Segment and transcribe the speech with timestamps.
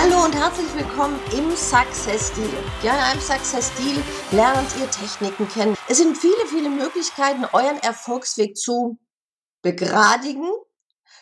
[0.00, 2.48] Hallo und herzlich willkommen im Success Deal.
[2.84, 4.00] Ja, in einem Success Deal
[4.30, 5.74] lernt ihr Techniken kennen.
[5.88, 9.00] Es sind viele, viele Möglichkeiten, euren Erfolgsweg zu
[9.60, 10.48] begradigen,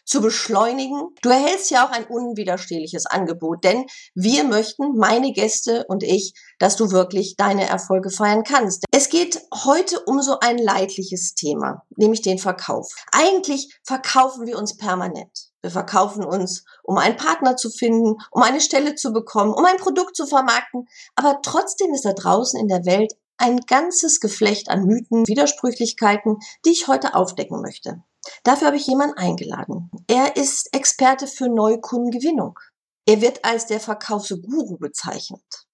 [0.05, 1.09] zu beschleunigen.
[1.23, 6.77] Du erhältst ja auch ein unwiderstehliches Angebot, denn wir möchten, meine Gäste und ich, dass
[6.77, 8.85] du wirklich deine Erfolge feiern kannst.
[8.91, 12.95] Es geht heute um so ein leidliches Thema, nämlich den Verkauf.
[13.13, 15.51] Eigentlich verkaufen wir uns permanent.
[15.63, 19.79] Wir verkaufen uns, um einen Partner zu finden, um eine Stelle zu bekommen, um ein
[19.79, 20.87] Produkt zu vermarkten.
[21.17, 26.71] Aber trotzdem ist da draußen in der Welt ein ganzes Geflecht an Mythen, Widersprüchlichkeiten, die
[26.71, 28.03] ich heute aufdecken möchte.
[28.45, 29.91] Dafür habe ich jemanden eingeladen.
[30.07, 32.59] Er ist Experte für Neukundengewinnung.
[33.05, 35.66] Er wird als der Verkaufsguru bezeichnet.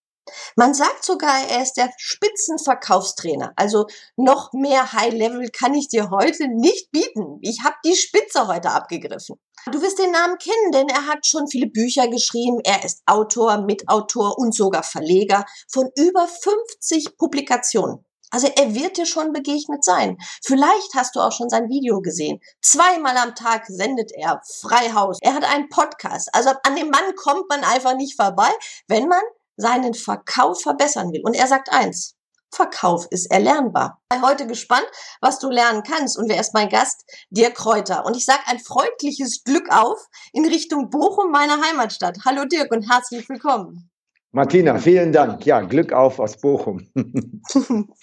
[0.56, 3.52] Man sagt sogar, er ist der Spitzenverkaufstrainer.
[3.56, 7.38] Also noch mehr High Level kann ich dir heute nicht bieten.
[7.42, 9.36] Ich habe die Spitze heute abgegriffen.
[9.70, 12.60] Du wirst den Namen kennen, denn er hat schon viele Bücher geschrieben.
[12.64, 18.05] Er ist Autor, Mitautor und sogar Verleger von über 50 Publikationen.
[18.33, 20.16] Also er wird dir schon begegnet sein.
[20.42, 22.41] Vielleicht hast du auch schon sein Video gesehen.
[22.62, 25.19] Zweimal am Tag sendet er Freihaus.
[25.20, 26.30] Er hat einen Podcast.
[26.33, 28.48] Also an dem Mann kommt man einfach nicht vorbei,
[28.88, 29.20] wenn man
[29.56, 31.22] seinen Verkauf verbessern will.
[31.25, 32.17] Und er sagt eins,
[32.55, 33.98] Verkauf ist erlernbar.
[34.12, 34.86] Ich bin heute gespannt,
[35.20, 36.19] was du lernen kannst.
[36.19, 37.05] Und wer ist mein Gast?
[37.31, 38.05] Dirk Kräuter.
[38.05, 39.98] Und ich sage ein freundliches Glück auf
[40.33, 42.19] in Richtung Bochum, meiner Heimatstadt.
[42.27, 43.91] Hallo Dirk und herzlich willkommen.
[44.33, 45.47] Martina, vielen Dank.
[45.47, 46.91] Ja, Glück auf aus Bochum.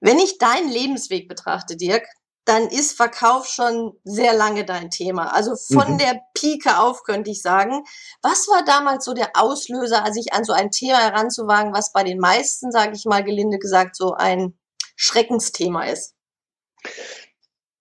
[0.00, 2.06] Wenn ich deinen Lebensweg betrachte, Dirk,
[2.50, 5.32] dann ist Verkauf schon sehr lange dein Thema.
[5.32, 5.98] Also von mhm.
[5.98, 7.84] der Pike auf könnte ich sagen.
[8.22, 12.18] Was war damals so der Auslöser, sich an so ein Thema heranzuwagen, was bei den
[12.18, 14.58] meisten, sage ich mal gelinde gesagt, so ein
[14.96, 16.16] Schreckensthema ist?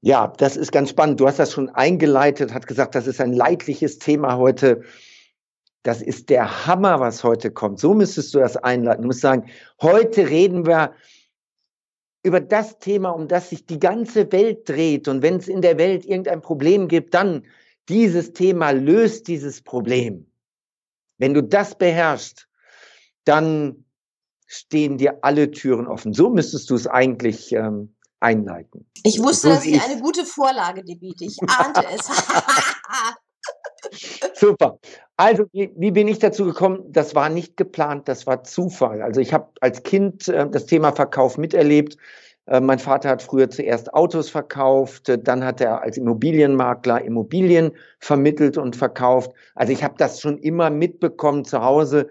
[0.01, 1.19] Ja, das ist ganz spannend.
[1.19, 4.83] Du hast das schon eingeleitet, hat gesagt, das ist ein leidliches Thema heute.
[5.81, 7.79] Das ist der Hammer, was heute kommt.
[7.79, 9.01] So müsstest du das einleiten.
[9.01, 9.49] Du musst sagen,
[9.81, 10.93] heute reden wir
[12.23, 15.07] über das Thema, um das sich die ganze Welt dreht.
[15.07, 17.45] Und wenn es in der Welt irgendein Problem gibt, dann
[17.87, 20.29] dieses Thema löst dieses Problem.
[21.17, 22.47] Wenn du das beherrschst,
[23.25, 23.85] dann
[24.47, 26.13] stehen dir alle Türen offen.
[26.13, 28.89] So müsstest du es eigentlich ähm, einleiten.
[29.03, 31.25] Ich wusste, so dass ich eine gute Vorlage dir biete.
[31.25, 32.09] Ich ahnte es.
[34.39, 34.79] Super.
[35.19, 36.93] Also, wie, wie, bin ich dazu gekommen?
[36.93, 39.01] Das war nicht geplant, das war Zufall.
[39.01, 41.97] Also ich habe als Kind äh, das Thema Verkauf miterlebt.
[42.45, 47.73] Äh, mein Vater hat früher zuerst Autos verkauft, äh, dann hat er als Immobilienmakler Immobilien
[47.99, 49.31] vermittelt und verkauft.
[49.55, 52.09] Also ich habe das schon immer mitbekommen zu Hause,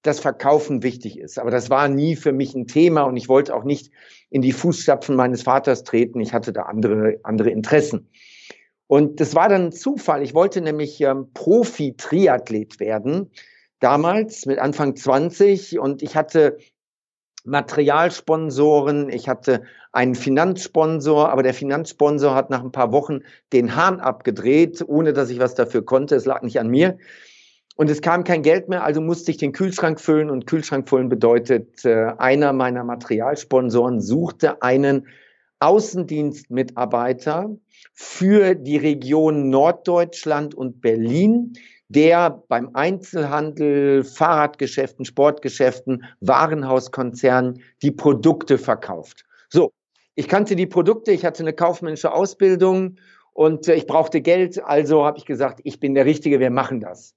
[0.00, 1.38] dass Verkaufen wichtig ist.
[1.38, 3.90] Aber das war nie für mich ein Thema und ich wollte auch nicht
[4.30, 6.18] in die Fußstapfen meines Vaters treten.
[6.20, 8.08] Ich hatte da andere, andere Interessen.
[8.88, 10.22] Und das war dann ein Zufall.
[10.22, 13.30] Ich wollte nämlich ähm, Profi-Triathlet werden,
[13.80, 15.78] damals mit Anfang 20.
[15.78, 16.56] Und ich hatte
[17.44, 19.62] Materialsponsoren, ich hatte
[19.92, 23.20] einen Finanzsponsor, aber der Finanzsponsor hat nach ein paar Wochen
[23.52, 26.16] den Hahn abgedreht, ohne dass ich was dafür konnte.
[26.16, 26.98] Es lag nicht an mir.
[27.76, 30.30] Und es kam kein Geld mehr, also musste ich den Kühlschrank füllen.
[30.30, 35.08] Und Kühlschrank füllen bedeutet, äh, einer meiner Materialsponsoren suchte einen
[35.60, 37.56] Außendienstmitarbeiter
[37.94, 41.54] für die Region Norddeutschland und Berlin,
[41.88, 49.24] der beim Einzelhandel, Fahrradgeschäften, Sportgeschäften, Warenhauskonzernen die Produkte verkauft.
[49.48, 49.72] So,
[50.14, 52.96] ich kannte die Produkte, ich hatte eine kaufmännische Ausbildung
[53.32, 57.14] und ich brauchte Geld, also habe ich gesagt, ich bin der Richtige, wir machen das.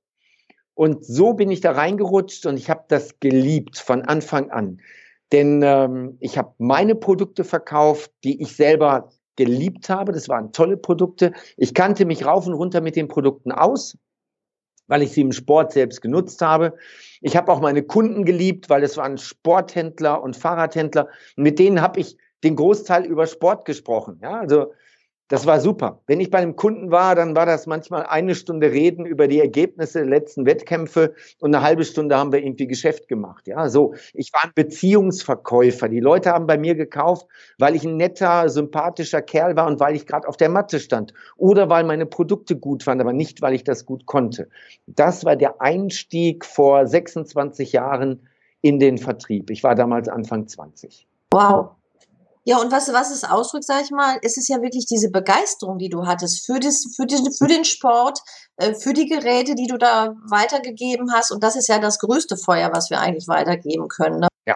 [0.74, 4.81] Und so bin ich da reingerutscht und ich habe das geliebt von Anfang an.
[5.31, 10.12] Denn ähm, ich habe meine Produkte verkauft, die ich selber geliebt habe.
[10.12, 11.33] Das waren tolle Produkte.
[11.57, 13.98] Ich kannte mich rauf und runter mit den Produkten aus,
[14.88, 16.75] weil ich sie im Sport selbst genutzt habe.
[17.22, 21.07] Ich habe auch meine Kunden geliebt, weil es waren Sporthändler und Fahrradhändler.
[21.38, 24.19] Mit denen habe ich den Großteil über Sport gesprochen.
[24.22, 24.74] Ja, also
[25.31, 26.01] das war super.
[26.07, 29.39] Wenn ich bei einem Kunden war, dann war das manchmal eine Stunde Reden über die
[29.39, 33.48] Ergebnisse der letzten Wettkämpfe und eine halbe Stunde haben wir irgendwie Geschäft gemacht.
[33.48, 33.94] Ja, so.
[34.13, 35.88] Ich war ein Beziehungsverkäufer.
[35.88, 39.95] Die Leute haben bei mir gekauft, weil ich ein netter, sympathischer Kerl war und weil
[39.95, 41.13] ich gerade auf der Matte stand.
[41.38, 44.50] Oder weil meine Produkte gut waren, aber nicht, weil ich das gut konnte.
[44.86, 48.27] Das war der Einstieg vor 26 Jahren
[48.60, 49.50] in den Vertrieb.
[49.50, 51.07] Ich war damals Anfang 20.
[51.31, 51.69] Wow.
[52.43, 55.77] Ja, und was, was es ausdrückt, sag ich mal, ist es ja wirklich diese Begeisterung,
[55.77, 58.19] die du hattest für, das, für, den, für den Sport,
[58.57, 61.31] äh, für die Geräte, die du da weitergegeben hast.
[61.31, 64.21] Und das ist ja das größte Feuer, was wir eigentlich weitergeben können.
[64.21, 64.27] Ne?
[64.47, 64.55] Ja,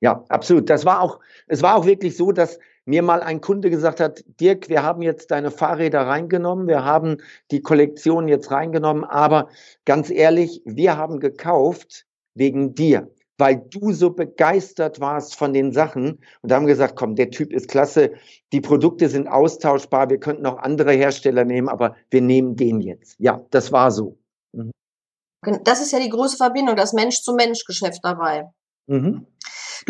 [0.00, 0.70] ja, absolut.
[0.70, 4.24] Das war auch, es war auch wirklich so, dass mir mal ein Kunde gesagt hat,
[4.40, 7.18] Dirk, wir haben jetzt deine Fahrräder reingenommen, wir haben
[7.50, 9.50] die Kollektion jetzt reingenommen, aber
[9.84, 13.10] ganz ehrlich, wir haben gekauft wegen dir
[13.40, 17.68] weil du so begeistert warst von den Sachen und haben gesagt, komm, der Typ ist
[17.68, 18.12] klasse,
[18.52, 23.16] die Produkte sind austauschbar, wir könnten auch andere Hersteller nehmen, aber wir nehmen den jetzt.
[23.18, 24.18] Ja, das war so.
[24.52, 24.70] Mhm.
[25.64, 28.50] Das ist ja die große Verbindung, das Mensch-zu-Mensch-Geschäft dabei.
[28.86, 29.26] Mhm.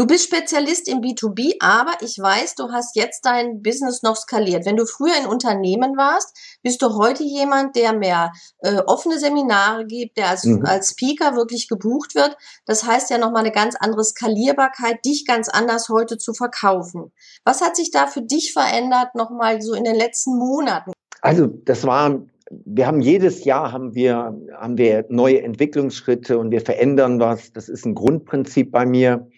[0.00, 4.64] Du bist Spezialist im B2B, aber ich weiß, du hast jetzt dein Business noch skaliert.
[4.64, 9.84] Wenn du früher in Unternehmen warst, bist du heute jemand, der mehr äh, offene Seminare
[9.84, 10.64] gibt, der als, mhm.
[10.64, 12.38] als Speaker wirklich gebucht wird.
[12.64, 17.12] Das heißt ja nochmal eine ganz andere Skalierbarkeit, dich ganz anders heute zu verkaufen.
[17.44, 20.92] Was hat sich da für dich verändert, nochmal so in den letzten Monaten?
[21.20, 26.60] Also, das war wir haben jedes Jahr haben wir, haben wir neue Entwicklungsschritte und wir
[26.60, 27.52] verändern was.
[27.52, 29.28] Das ist ein Grundprinzip bei mir.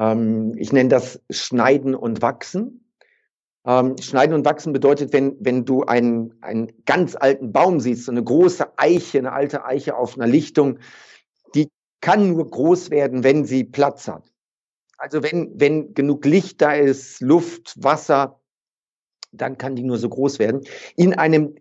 [0.00, 2.90] Ähm, ich nenne das Schneiden und Wachsen.
[3.66, 8.10] Ähm, Schneiden und Wachsen bedeutet, wenn, wenn du einen, einen ganz alten Baum siehst, so
[8.10, 10.78] eine große Eiche, eine alte Eiche auf einer Lichtung,
[11.54, 11.68] die
[12.00, 14.32] kann nur groß werden, wenn sie Platz hat.
[14.96, 18.40] Also wenn, wenn genug Licht da ist, Luft, Wasser,
[19.32, 20.62] dann kann die nur so groß werden.
[20.96, 21.54] In einem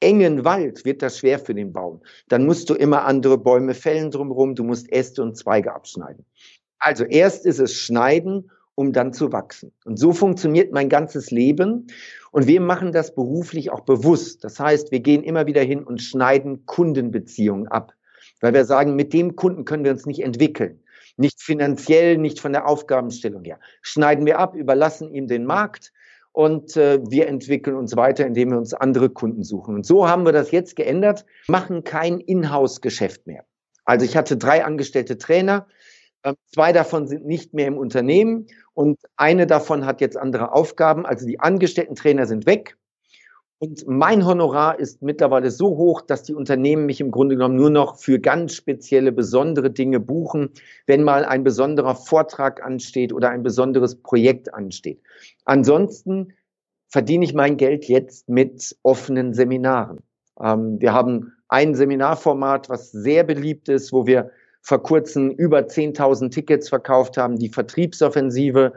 [0.00, 2.02] engen Wald wird das schwer für den Baum.
[2.28, 6.26] Dann musst du immer andere Bäume fällen drumherum, du musst Äste und Zweige abschneiden.
[6.78, 9.72] Also erst ist es schneiden, um dann zu wachsen.
[9.84, 11.86] Und so funktioniert mein ganzes Leben.
[12.32, 14.42] Und wir machen das beruflich auch bewusst.
[14.44, 17.92] Das heißt, wir gehen immer wieder hin und schneiden Kundenbeziehungen ab,
[18.40, 20.80] weil wir sagen, mit dem Kunden können wir uns nicht entwickeln.
[21.16, 23.60] Nicht finanziell, nicht von der Aufgabenstellung her.
[23.82, 25.92] Schneiden wir ab, überlassen ihm den Markt
[26.32, 29.76] und äh, wir entwickeln uns weiter, indem wir uns andere Kunden suchen.
[29.76, 33.44] Und so haben wir das jetzt geändert, machen kein Inhouse-Geschäft mehr.
[33.84, 35.68] Also ich hatte drei angestellte Trainer,
[36.46, 41.06] zwei davon sind nicht mehr im Unternehmen und eine davon hat jetzt andere Aufgaben.
[41.06, 42.76] Also die angestellten Trainer sind weg.
[43.58, 47.70] Und mein Honorar ist mittlerweile so hoch, dass die Unternehmen mich im Grunde genommen nur
[47.70, 50.50] noch für ganz spezielle, besondere Dinge buchen,
[50.86, 55.00] wenn mal ein besonderer Vortrag ansteht oder ein besonderes Projekt ansteht.
[55.44, 56.34] Ansonsten
[56.88, 60.00] verdiene ich mein Geld jetzt mit offenen Seminaren.
[60.40, 64.30] Ähm, wir haben ein Seminarformat, was sehr beliebt ist, wo wir
[64.64, 68.72] vor kurzem über 10.000 Tickets verkauft haben, die Vertriebsoffensive,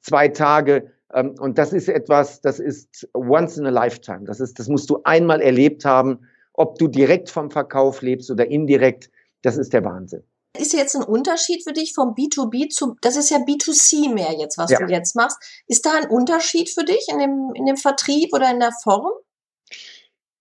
[0.00, 0.92] zwei Tage.
[1.12, 4.24] Ähm, und das ist etwas, das ist once in a lifetime.
[4.24, 6.20] Das ist, das musst du einmal erlebt haben,
[6.52, 9.10] ob du direkt vom Verkauf lebst oder indirekt.
[9.42, 10.22] Das ist der Wahnsinn.
[10.56, 14.56] Ist jetzt ein Unterschied für dich vom B2B zu, das ist ja B2C mehr jetzt,
[14.56, 14.78] was ja.
[14.78, 15.36] du jetzt machst.
[15.66, 19.10] Ist da ein Unterschied für dich in dem, in dem Vertrieb oder in der Form?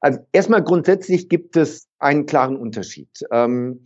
[0.01, 3.10] Also erstmal grundsätzlich gibt es einen klaren Unterschied.
[3.31, 3.86] Ähm,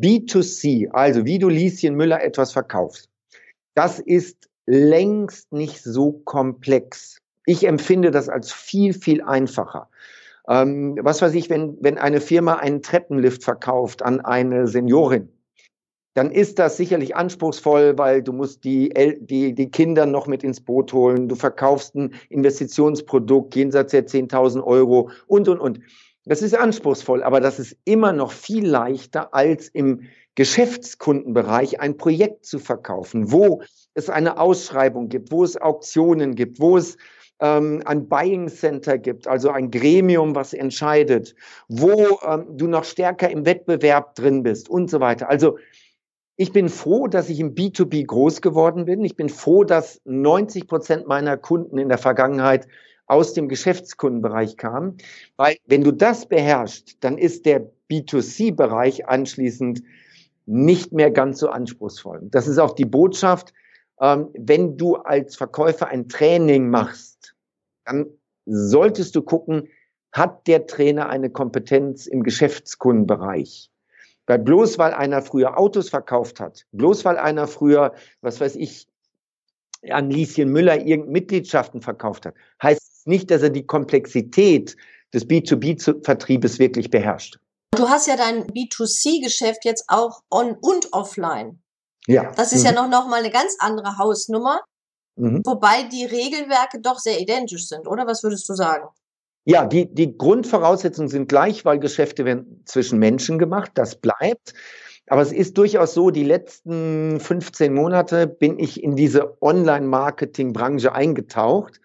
[0.00, 3.08] B2C, also wie du Lieschen Müller etwas verkaufst,
[3.74, 7.18] das ist längst nicht so komplex.
[7.46, 9.88] Ich empfinde das als viel, viel einfacher.
[10.48, 15.28] Ähm, was weiß ich, wenn, wenn eine Firma einen Treppenlift verkauft an eine Seniorin,
[16.14, 18.88] dann ist das sicherlich anspruchsvoll, weil du musst die,
[19.20, 24.64] die, die Kinder noch mit ins Boot holen, du verkaufst ein Investitionsprodukt jenseits der 10.000
[24.64, 25.80] Euro und, und, und.
[26.28, 30.02] Das ist anspruchsvoll, aber das ist immer noch viel leichter als im
[30.34, 33.62] Geschäftskundenbereich ein Projekt zu verkaufen, wo
[33.94, 36.96] es eine Ausschreibung gibt, wo es Auktionen gibt, wo es
[37.40, 41.36] ähm, ein Buying Center gibt, also ein Gremium, was entscheidet,
[41.68, 45.28] wo ähm, du noch stärker im Wettbewerb drin bist und so weiter.
[45.28, 45.58] Also
[46.34, 49.04] ich bin froh, dass ich im B2B groß geworden bin.
[49.04, 52.66] Ich bin froh, dass 90 Prozent meiner Kunden in der Vergangenheit
[53.06, 54.96] aus dem Geschäftskundenbereich kam.
[55.36, 59.82] Weil wenn du das beherrschst, dann ist der B2C-Bereich anschließend
[60.46, 62.20] nicht mehr ganz so anspruchsvoll.
[62.30, 63.52] Das ist auch die Botschaft,
[64.00, 67.34] ähm, wenn du als Verkäufer ein Training machst,
[67.84, 68.06] dann
[68.44, 69.68] solltest du gucken,
[70.12, 73.70] hat der Trainer eine Kompetenz im Geschäftskundenbereich?
[74.26, 78.88] Weil bloß weil einer früher Autos verkauft hat, bloß weil einer früher, was weiß ich,
[79.88, 84.76] an Lieschen Müller irgendeine Mitgliedschaften verkauft hat, heißt nicht, dass er die Komplexität
[85.12, 87.38] des B2B-Vertriebes wirklich beherrscht.
[87.72, 91.60] Du hast ja dein B2C-Geschäft jetzt auch on und offline.
[92.06, 92.32] Ja.
[92.32, 92.66] Das ist mhm.
[92.66, 94.60] ja noch, noch mal eine ganz andere Hausnummer.
[95.16, 95.42] Mhm.
[95.44, 98.06] Wobei die Regelwerke doch sehr identisch sind, oder?
[98.06, 98.86] Was würdest du sagen?
[99.44, 103.72] Ja, die, die Grundvoraussetzungen sind gleich, weil Geschäfte werden zwischen Menschen gemacht.
[103.74, 104.54] Das bleibt.
[105.08, 111.80] Aber es ist durchaus so, die letzten 15 Monate bin ich in diese Online-Marketing-Branche eingetaucht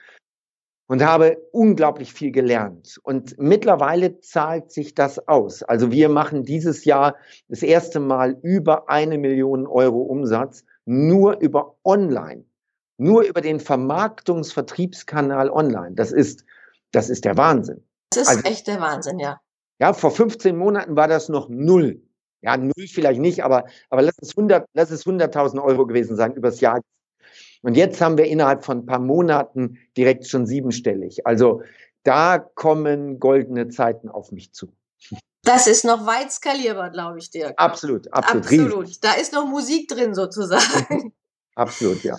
[0.92, 3.00] und habe unglaublich viel gelernt.
[3.04, 5.64] Und mittlerweile zahlt sich das aus.
[5.64, 7.16] Also wir machen dieses Jahr
[7.48, 12.44] das erste Mal über eine Million Euro Umsatz nur über Online,
[12.98, 15.96] nur über den Vermarktungsvertriebskanal Online.
[15.96, 16.44] Das ist,
[16.92, 17.88] das ist der Wahnsinn.
[18.10, 19.40] Das ist also, echt der Wahnsinn, ja.
[19.80, 22.02] Ja, vor 15 Monaten war das noch null.
[22.42, 26.34] Ja, null vielleicht nicht, aber, aber lass es 100, lass es 100.000 Euro gewesen sein
[26.34, 26.82] übers Jahr.
[27.62, 31.26] Und jetzt haben wir innerhalb von ein paar Monaten direkt schon siebenstellig.
[31.28, 31.62] Also
[32.04, 34.74] da kommen goldene Zeiten auf mich zu.
[35.44, 37.54] Das ist noch weit skalierbar, glaube ich, Dirk.
[37.58, 38.46] Absolut, absolut.
[38.46, 39.04] Absolut.
[39.04, 41.14] Da ist noch Musik drin sozusagen.
[41.56, 42.18] Absolut, ja.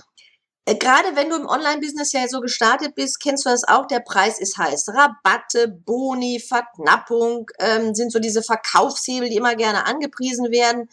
[0.66, 4.00] Äh, gerade wenn du im Online-Business ja so gestartet bist, kennst du das auch, der
[4.00, 4.90] Preis ist heiß.
[4.90, 10.88] Rabatte, Boni, Verknappung ähm, sind so diese Verkaufshebel, die immer gerne angepriesen werden.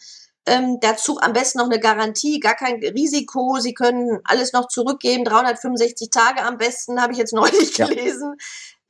[0.46, 3.58] Ähm, dazu am besten noch eine Garantie, gar kein Risiko.
[3.60, 7.86] Sie können alles noch zurückgeben, 365 Tage am besten, habe ich jetzt neulich ja.
[7.86, 8.34] gelesen.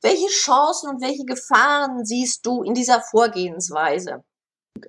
[0.01, 4.23] Welche Chancen und welche Gefahren siehst du in dieser Vorgehensweise?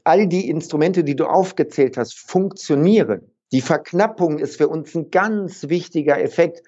[0.05, 3.31] All die Instrumente, die du aufgezählt hast, funktionieren.
[3.53, 6.63] Die Verknappung ist für uns ein ganz wichtiger Effekt,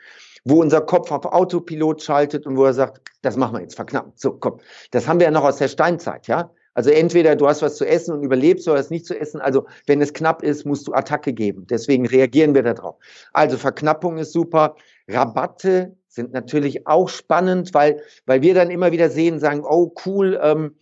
[0.44, 4.12] wo unser Kopf auf Autopilot schaltet und wo er sagt, das machen wir jetzt, verknappen.
[4.16, 4.60] So, komm.
[4.90, 6.50] Das haben wir ja noch aus der Steinzeit, ja?
[6.74, 9.40] Also entweder du hast was zu essen und überlebst oder hast nicht zu essen.
[9.40, 11.66] Also wenn es knapp ist, musst du Attacke geben.
[11.68, 12.96] Deswegen reagieren wir darauf.
[13.32, 14.76] Also Verknappung ist super.
[15.08, 20.38] Rabatte sind natürlich auch spannend, weil, weil wir dann immer wieder sehen, sagen, oh cool,
[20.42, 20.76] ähm,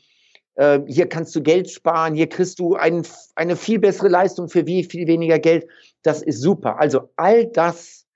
[0.54, 3.02] äh, hier kannst du Geld sparen, hier kriegst du ein,
[3.34, 5.66] eine viel bessere Leistung für wie viel weniger Geld.
[6.02, 6.78] Das ist super.
[6.78, 8.06] Also all das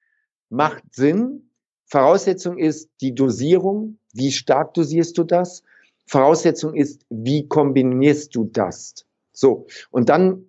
[0.49, 1.51] macht Sinn.
[1.87, 3.99] Voraussetzung ist die Dosierung.
[4.13, 5.63] Wie stark dosierst du das?
[6.07, 8.95] Voraussetzung ist, wie kombinierst du das?
[9.33, 9.67] So.
[9.91, 10.47] Und dann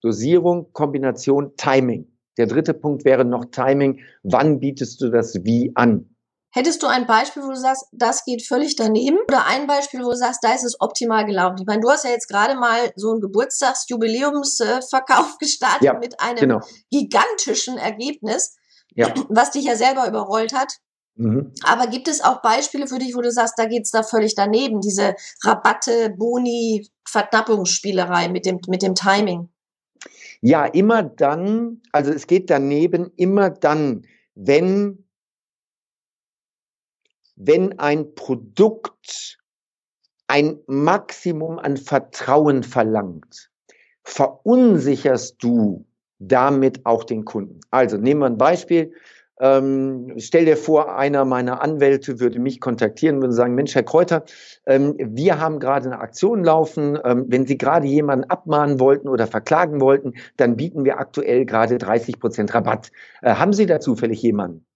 [0.00, 2.10] Dosierung, Kombination, Timing.
[2.36, 4.00] Der dritte Punkt wäre noch Timing.
[4.22, 6.14] Wann bietest du das wie an?
[6.50, 9.18] Hättest du ein Beispiel, wo du sagst, das geht völlig daneben?
[9.28, 11.58] Oder ein Beispiel, wo du sagst, da ist es optimal gelaufen?
[11.60, 16.38] Ich meine, du hast ja jetzt gerade mal so einen Geburtstagsjubiläumsverkauf gestartet ja, mit einem
[16.38, 16.60] genau.
[16.90, 18.56] gigantischen Ergebnis,
[18.94, 19.12] ja.
[19.28, 20.78] was dich ja selber überrollt hat.
[21.18, 21.52] Mhm.
[21.64, 24.80] Aber gibt es auch Beispiele für dich, wo du sagst, da geht's da völlig daneben,
[24.80, 29.48] diese Rabatte, Boni, Verknappungsspielerei mit dem, mit dem Timing?
[30.40, 34.06] Ja, immer dann, also es geht daneben immer dann,
[34.36, 35.04] wenn
[37.40, 39.38] wenn ein Produkt
[40.26, 43.50] ein Maximum an Vertrauen verlangt,
[44.02, 45.86] verunsicherst du
[46.18, 47.60] damit auch den Kunden.
[47.70, 48.92] Also nehmen wir ein Beispiel.
[49.40, 54.24] Ähm, stell dir vor, einer meiner Anwälte würde mich kontaktieren, würde sagen, Mensch, Herr Kräuter,
[54.66, 56.98] ähm, wir haben gerade eine Aktion laufen.
[57.04, 61.78] Ähm, wenn Sie gerade jemanden abmahnen wollten oder verklagen wollten, dann bieten wir aktuell gerade
[61.78, 62.90] 30 Prozent Rabatt.
[63.22, 64.66] Äh, haben Sie da zufällig jemanden?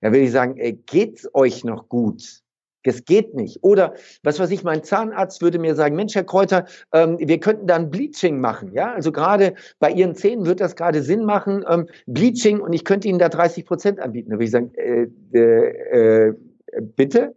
[0.00, 2.43] Da will ich sagen, ey, geht's euch noch gut?
[2.84, 3.62] Es geht nicht.
[3.62, 7.66] Oder was weiß ich, mein Zahnarzt würde mir sagen, Mensch, Herr Kräuter, ähm, wir könnten
[7.66, 8.72] da ein Bleaching machen.
[8.72, 12.84] Ja, also gerade bei Ihren Zähnen wird das gerade Sinn machen, ähm, Bleaching und ich
[12.84, 14.30] könnte Ihnen da 30 Prozent anbieten.
[14.30, 16.34] Da würde ich sagen, äh, äh, äh,
[16.80, 17.34] bitte?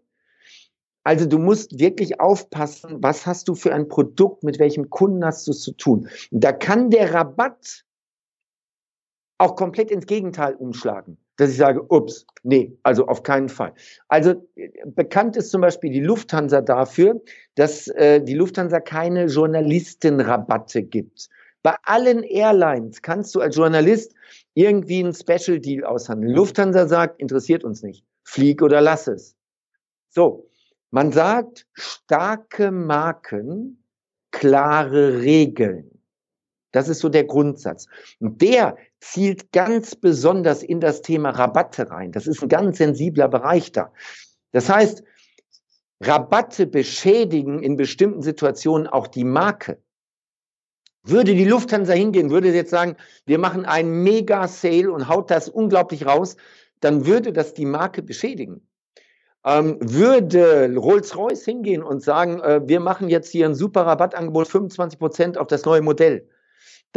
[1.04, 5.48] Also du musst wirklich aufpassen, was hast du für ein Produkt, mit welchem Kunden hast
[5.48, 6.10] du es zu tun.
[6.32, 7.86] Da kann der Rabatt
[9.38, 13.74] auch komplett ins Gegenteil umschlagen dass ich sage, ups, nee, also auf keinen Fall.
[14.08, 14.48] Also
[14.86, 17.22] bekannt ist zum Beispiel die Lufthansa dafür,
[17.56, 21.30] dass äh, die Lufthansa keine Journalistenrabatte gibt.
[21.64, 24.14] Bei allen Airlines kannst du als Journalist
[24.54, 26.34] irgendwie einen Special Deal aushandeln.
[26.34, 28.04] Lufthansa sagt, interessiert uns nicht.
[28.24, 29.36] Flieg oder lass es.
[30.10, 30.50] So.
[30.90, 33.84] Man sagt, starke Marken,
[34.32, 35.97] klare Regeln.
[36.78, 37.88] Das ist so der Grundsatz.
[38.20, 42.12] Und der zielt ganz besonders in das Thema Rabatte rein.
[42.12, 43.92] Das ist ein ganz sensibler Bereich da.
[44.52, 45.04] Das heißt,
[46.02, 49.82] Rabatte beschädigen in bestimmten Situationen auch die Marke.
[51.02, 56.06] Würde die Lufthansa hingehen, würde jetzt sagen, wir machen einen Mega-Sale und haut das unglaublich
[56.06, 56.38] raus,
[56.80, 58.68] dann würde das die Marke beschädigen.
[59.44, 65.00] Ähm, würde Rolls-Royce hingehen und sagen, äh, wir machen jetzt hier ein super Rabattangebot, 25
[65.00, 66.28] Prozent auf das neue Modell,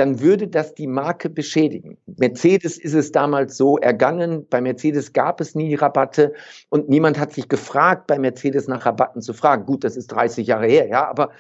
[0.00, 1.99] dann würde das die Marke beschädigen.
[2.07, 4.49] Mercedes ist es damals so ergangen.
[4.49, 6.33] Bei Mercedes gab es nie Rabatte
[6.71, 9.66] und niemand hat sich gefragt, bei Mercedes nach Rabatten zu fragen.
[9.66, 11.33] Gut, das ist 30 Jahre her, ja, aber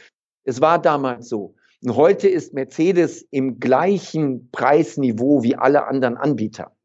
[0.44, 1.54] es war damals so.
[1.82, 6.76] Und heute ist Mercedes im gleichen Preisniveau wie alle anderen Anbieter,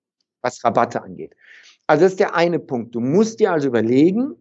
[0.42, 1.36] was Rabatte angeht.
[1.88, 2.96] Also das ist der eine Punkt.
[2.96, 4.36] Du musst dir also überlegen,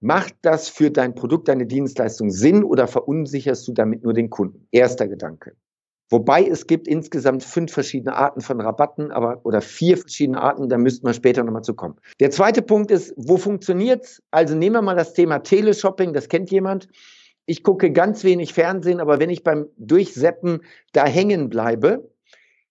[0.00, 4.68] Macht das für dein Produkt, deine Dienstleistung Sinn oder verunsicherst du damit nur den Kunden?
[4.70, 5.56] Erster Gedanke.
[6.14, 10.78] Wobei es gibt insgesamt fünf verschiedene Arten von Rabatten, aber oder vier verschiedene Arten, da
[10.78, 11.96] müssten wir später nochmal zu kommen.
[12.20, 14.22] Der zweite Punkt ist, wo funktioniert's?
[14.30, 16.86] Also nehmen wir mal das Thema Teleshopping, das kennt jemand.
[17.46, 20.60] Ich gucke ganz wenig Fernsehen, aber wenn ich beim Durchseppen
[20.92, 22.08] da hängen bleibe,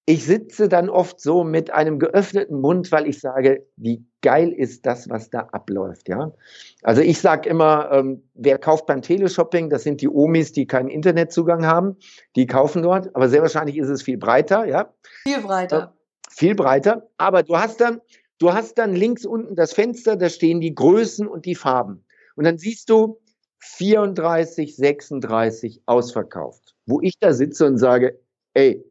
[0.06, 4.86] ich sitze dann oft so mit einem geöffneten Mund, weil ich sage, wie geil ist
[4.86, 6.34] das, was da abläuft, ja.
[6.82, 10.90] Also ich sage immer, ähm, wer kauft beim Teleshopping, das sind die Omis, die keinen
[10.90, 11.96] Internetzugang haben,
[12.36, 14.94] die kaufen dort, aber sehr wahrscheinlich ist es viel breiter, ja.
[15.24, 15.94] Viel breiter.
[15.96, 18.02] Äh, viel breiter, aber du hast dann,
[18.40, 22.04] du hast dann links unten das Fenster, da stehen die Größen und die Farben.
[22.36, 23.20] Und dann siehst du
[23.60, 28.20] 34, 36 ausverkauft, wo ich da sitze und sage,
[28.54, 28.84] ey,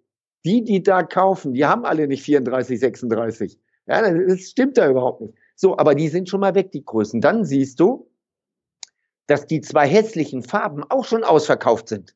[0.45, 3.59] die, die da kaufen, die haben alle nicht 34, 36.
[3.87, 5.35] Ja, das stimmt da überhaupt nicht.
[5.55, 7.21] So, aber die sind schon mal weg, die Größen.
[7.21, 8.09] Dann siehst du,
[9.27, 12.15] dass die zwei hässlichen Farben auch schon ausverkauft sind.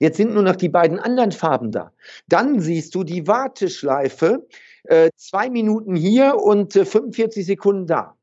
[0.00, 1.92] Jetzt sind nur noch die beiden anderen Farben da.
[2.28, 4.46] Dann siehst du die Warteschleife,
[4.84, 8.16] äh, zwei Minuten hier und äh, 45 Sekunden da.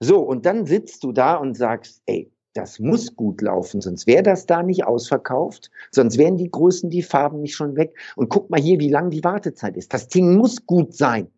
[0.00, 4.24] So, und dann sitzt du da und sagst, ey, das muss gut laufen, sonst wäre
[4.24, 7.96] das da nicht ausverkauft, sonst wären die Größen, die Farben nicht schon weg.
[8.16, 9.94] Und guck mal hier, wie lang die Wartezeit ist.
[9.94, 11.30] Das Ding muss gut sein.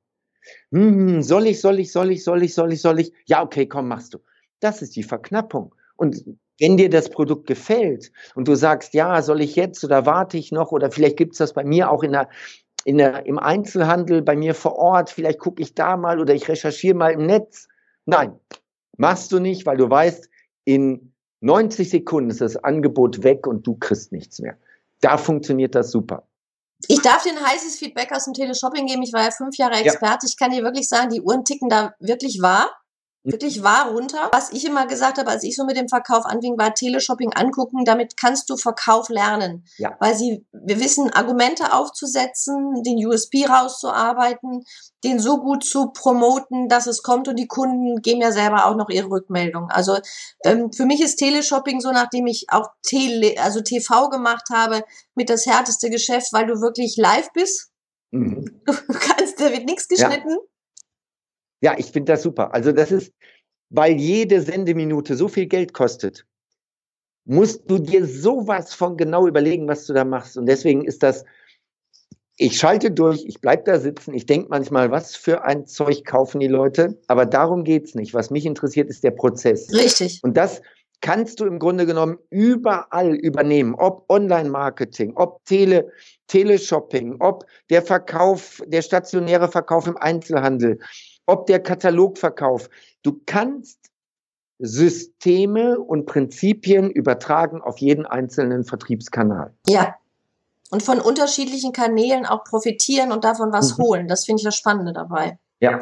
[0.72, 3.12] Hm, soll ich, soll ich, soll ich, soll ich, soll ich, soll ich?
[3.26, 4.18] Ja, okay, komm, machst du.
[4.60, 5.74] Das ist die Verknappung.
[5.96, 6.24] Und
[6.58, 10.52] wenn dir das Produkt gefällt und du sagst, ja, soll ich jetzt oder warte ich
[10.52, 12.30] noch oder vielleicht gibt es das bei mir auch in der,
[12.84, 16.48] in der, im Einzelhandel, bei mir vor Ort, vielleicht gucke ich da mal oder ich
[16.48, 17.68] recherchiere mal im Netz.
[18.06, 18.40] Nein,
[18.96, 20.30] machst du nicht, weil du weißt,
[20.64, 21.09] in
[21.40, 24.56] 90 Sekunden ist das Angebot weg und du kriegst nichts mehr.
[25.00, 26.26] Da funktioniert das super.
[26.88, 29.02] Ich darf dir ein heißes Feedback aus dem Teleshopping geben.
[29.02, 30.26] Ich war ja fünf Jahre Experte.
[30.26, 30.28] Ja.
[30.28, 32.70] Ich kann dir wirklich sagen, die Uhren ticken da wirklich wahr
[33.22, 34.30] wirklich wahr runter.
[34.32, 37.84] Was ich immer gesagt habe, als ich so mit dem Verkauf anfing, war Teleshopping angucken.
[37.84, 39.64] Damit kannst du Verkauf lernen.
[39.76, 39.96] Ja.
[40.00, 44.64] Weil sie, wir wissen, Argumente aufzusetzen, den USP rauszuarbeiten,
[45.04, 48.76] den so gut zu promoten, dass es kommt und die Kunden geben ja selber auch
[48.76, 49.68] noch ihre Rückmeldung.
[49.70, 49.98] Also
[50.44, 54.82] ähm, für mich ist Teleshopping so, nachdem ich auch Tele, also TV gemacht habe,
[55.14, 57.70] mit das härteste Geschäft, weil du wirklich live bist.
[58.10, 58.62] Mhm.
[58.66, 60.30] Du kannst, da wird nichts geschnitten.
[60.30, 60.36] Ja.
[61.60, 62.54] Ja, ich finde das super.
[62.54, 63.12] Also das ist,
[63.70, 66.26] weil jede Sendeminute so viel Geld kostet,
[67.24, 70.36] musst du dir sowas von genau überlegen, was du da machst.
[70.36, 71.24] Und deswegen ist das,
[72.36, 76.40] ich schalte durch, ich bleib da sitzen, ich denke manchmal, was für ein Zeug kaufen
[76.40, 78.14] die Leute, aber darum geht's nicht.
[78.14, 79.72] Was mich interessiert, ist der Prozess.
[79.72, 80.20] Richtig.
[80.22, 80.62] Und das
[81.02, 85.90] kannst du im Grunde genommen überall übernehmen, ob Online-Marketing, ob Tele,
[86.26, 90.78] Teleshopping, ob der Verkauf, der stationäre Verkauf im Einzelhandel,
[91.26, 92.68] ob der Katalogverkauf.
[93.02, 93.78] Du kannst
[94.58, 99.54] Systeme und Prinzipien übertragen auf jeden einzelnen Vertriebskanal.
[99.66, 99.96] Ja.
[100.70, 103.82] Und von unterschiedlichen Kanälen auch profitieren und davon was mhm.
[103.82, 104.08] holen.
[104.08, 105.38] Das finde ich das Spannende dabei.
[105.60, 105.78] Ja.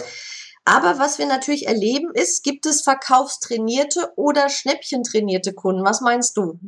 [0.65, 5.85] Aber was wir natürlich erleben ist, gibt es verkaufstrainierte oder schnäppchentrainierte Kunden?
[5.85, 6.59] Was meinst du?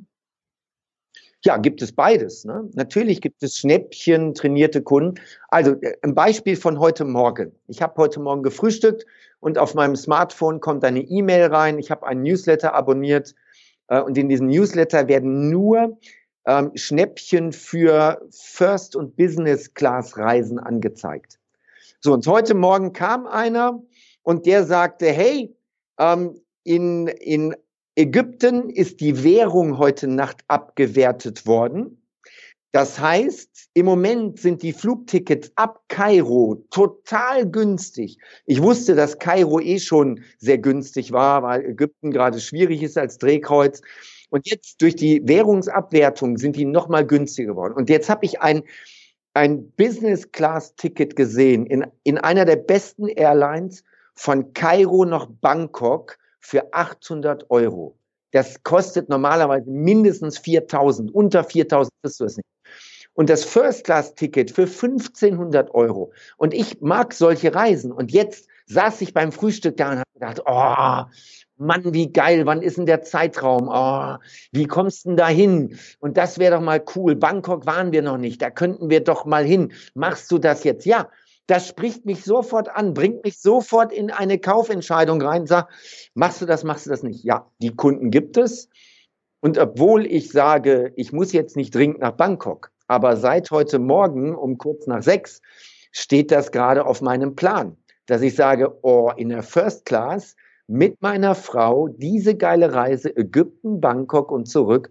[1.42, 2.44] Ja, gibt es beides.
[2.44, 2.68] Ne?
[2.74, 5.20] Natürlich gibt es Schnäppchen, trainierte Kunden.
[5.48, 7.52] Also äh, ein Beispiel von heute Morgen.
[7.66, 9.06] Ich habe heute Morgen gefrühstückt
[9.40, 11.78] und auf meinem Smartphone kommt eine E-Mail rein.
[11.78, 13.34] Ich habe einen Newsletter abonniert
[13.88, 15.98] äh, und in diesem Newsletter werden nur
[16.44, 21.38] ähm, Schnäppchen für First- und Business-Class-Reisen angezeigt.
[22.00, 23.82] So, und heute Morgen kam einer
[24.22, 25.54] und der sagte, hey,
[25.98, 27.54] ähm, in, in
[28.00, 32.02] Ägypten ist die Währung heute Nacht abgewertet worden.
[32.72, 38.16] Das heißt, im Moment sind die Flugtickets ab Kairo total günstig.
[38.46, 43.18] Ich wusste, dass Kairo eh schon sehr günstig war, weil Ägypten gerade schwierig ist als
[43.18, 43.82] Drehkreuz.
[44.30, 47.74] Und jetzt durch die Währungsabwertung sind die nochmal günstiger geworden.
[47.74, 48.62] Und jetzt habe ich ein,
[49.34, 53.84] ein Business-Class-Ticket gesehen in, in einer der besten Airlines
[54.14, 57.96] von Kairo nach Bangkok für 800 Euro.
[58.32, 61.12] Das kostet normalerweise mindestens 4000.
[61.14, 62.46] Unter 4000 kriegst du es nicht.
[63.12, 66.12] Und das First-Class-Ticket für 1500 Euro.
[66.36, 67.92] Und ich mag solche Reisen.
[67.92, 71.04] Und jetzt saß ich beim Frühstück da und habe gedacht, oh,
[71.56, 73.68] Mann, wie geil, wann ist denn der Zeitraum?
[73.70, 74.16] Oh,
[74.52, 75.78] wie kommst du denn da hin?
[75.98, 77.16] Und das wäre doch mal cool.
[77.16, 79.72] Bangkok waren wir noch nicht, da könnten wir doch mal hin.
[79.94, 80.86] Machst du das jetzt?
[80.86, 81.10] Ja,
[81.50, 85.68] das spricht mich sofort an, bringt mich sofort in eine Kaufentscheidung rein, sag,
[86.14, 87.24] machst du das, machst du das nicht?
[87.24, 88.68] Ja, die Kunden gibt es.
[89.40, 94.34] Und obwohl ich sage, ich muss jetzt nicht dringend nach Bangkok, aber seit heute Morgen
[94.34, 95.40] um kurz nach sechs
[95.90, 100.36] steht das gerade auf meinem Plan, dass ich sage, oh, in der First Class
[100.68, 104.90] mit meiner Frau diese geile Reise Ägypten, Bangkok und zurück.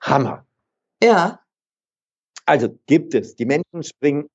[0.00, 0.46] Hammer.
[1.02, 1.40] Ja.
[2.44, 3.34] Also gibt es.
[3.34, 4.28] Die Menschen springen,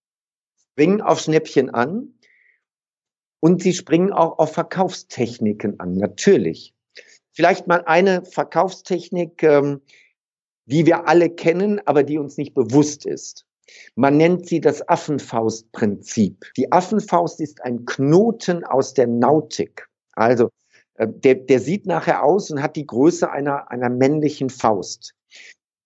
[0.72, 2.14] springen auf Schnäppchen an
[3.40, 6.74] und sie springen auch auf Verkaufstechniken an, natürlich.
[7.34, 9.82] Vielleicht mal eine Verkaufstechnik, ähm,
[10.66, 13.46] die wir alle kennen, aber die uns nicht bewusst ist.
[13.96, 16.46] Man nennt sie das Affenfaustprinzip.
[16.58, 19.88] Die Affenfaust ist ein Knoten aus der Nautik.
[20.14, 20.50] Also
[20.96, 25.16] äh, der, der sieht nachher aus und hat die Größe einer, einer männlichen Faust.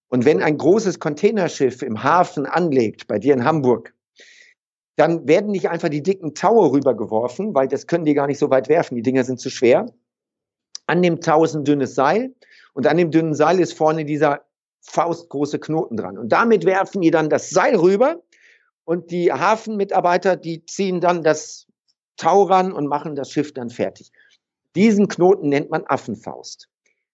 [0.10, 3.93] Und wenn ein großes Containerschiff im Hafen anlegt, bei dir in Hamburg,
[4.95, 8.49] dann werden nicht einfach die dicken Taue rübergeworfen, weil das können die gar nicht so
[8.49, 8.95] weit werfen.
[8.95, 9.88] Die Dinger sind zu schwer.
[10.88, 12.34] An dem Tau ist ein dünnes Seil
[12.73, 14.45] und an dem dünnen Seil ist vorne dieser
[14.81, 16.17] faustgroße Knoten dran.
[16.17, 18.21] Und damit werfen die dann das Seil rüber
[18.86, 21.67] und die Hafenmitarbeiter, die ziehen dann das
[22.17, 24.12] Tau ran und machen das Schiff dann fertig.
[24.75, 26.69] Diesen Knoten nennt man Affenfaust.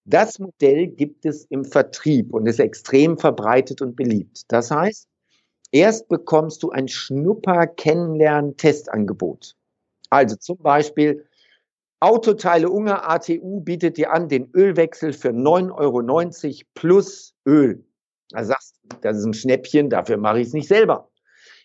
[0.06, 4.44] Das Modell gibt es im Vertrieb und ist extrem verbreitet und beliebt.
[4.50, 5.08] Das heißt,
[5.72, 9.56] erst bekommst du ein Schnupper-Kennenlernen-Testangebot.
[10.10, 11.24] Also zum Beispiel
[12.00, 16.02] Autoteile Unger ATU bietet dir an den Ölwechsel für 9,90 Euro
[16.74, 17.86] plus Öl.
[18.30, 21.10] Da sagst du, das ist ein Schnäppchen, dafür mache ich es nicht selber.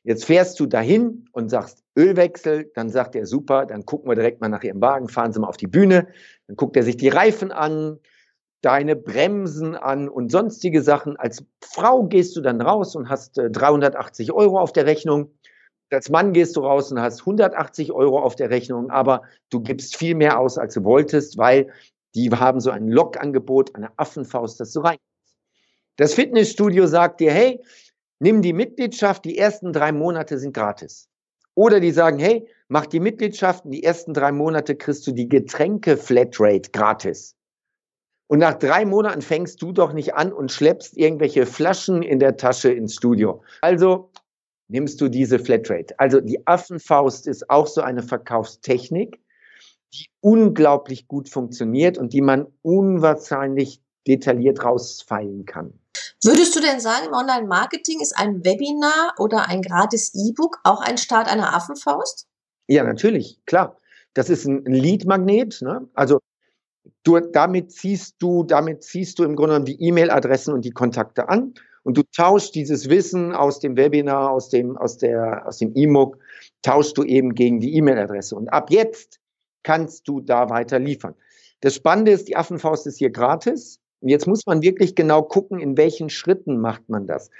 [0.04, 4.40] Jetzt fährst du dahin und sagst Ölwechsel, dann sagt er super, dann gucken wir direkt
[4.40, 6.06] mal nach Ihrem Wagen, fahren Sie mal auf die Bühne,
[6.46, 7.98] dann guckt er sich die Reifen an,
[8.66, 11.16] deine Bremsen an und sonstige Sachen.
[11.16, 15.30] Als Frau gehst du dann raus und hast 380 äh, Euro auf der Rechnung
[15.90, 19.96] als Mann gehst du raus und hast 180 Euro auf der Rechnung, aber du gibst
[19.96, 21.72] viel mehr aus, als du wolltest, weil
[22.14, 24.98] die haben so ein Lokangebot, eine Affenfaust, dass du rein.
[25.96, 27.62] Das Fitnessstudio sagt dir, hey,
[28.18, 31.08] nimm die Mitgliedschaft, die ersten drei Monate sind gratis.
[31.54, 35.96] Oder die sagen, hey, mach die Mitgliedschaft, die ersten drei Monate kriegst du die Getränke
[35.96, 37.35] Flatrate gratis.
[38.28, 42.36] Und nach drei Monaten fängst du doch nicht an und schleppst irgendwelche Flaschen in der
[42.36, 43.42] Tasche ins Studio.
[43.60, 44.10] Also
[44.68, 45.98] nimmst du diese Flatrate.
[45.98, 49.20] Also die Affenfaust ist auch so eine Verkaufstechnik,
[49.94, 55.72] die unglaublich gut funktioniert und die man unwahrscheinlich detailliert rausfeilen kann.
[56.24, 60.98] Würdest du denn sagen, im Online-Marketing ist ein Webinar oder ein gratis E-Book auch ein
[60.98, 62.26] Start einer Affenfaust?
[62.66, 63.78] Ja, natürlich, klar.
[64.14, 65.62] Das ist ein Lead-Magnet.
[65.62, 65.88] Ne?
[65.94, 66.20] Also
[67.02, 71.28] du, damit ziehst du, damit ziehst du im Grunde genommen die E-Mail-Adressen und die Kontakte
[71.28, 71.54] an
[71.86, 76.18] und du tauschst dieses Wissen aus dem Webinar, aus dem, aus der, aus dem E-Book,
[76.62, 78.34] tauschst du eben gegen die E-Mail-Adresse.
[78.34, 79.20] Und ab jetzt
[79.62, 81.14] kannst du da weiter liefern.
[81.60, 83.78] Das Spannende ist, die Affenfaust ist hier gratis.
[84.00, 87.30] Und jetzt muss man wirklich genau gucken, in welchen Schritten macht man das.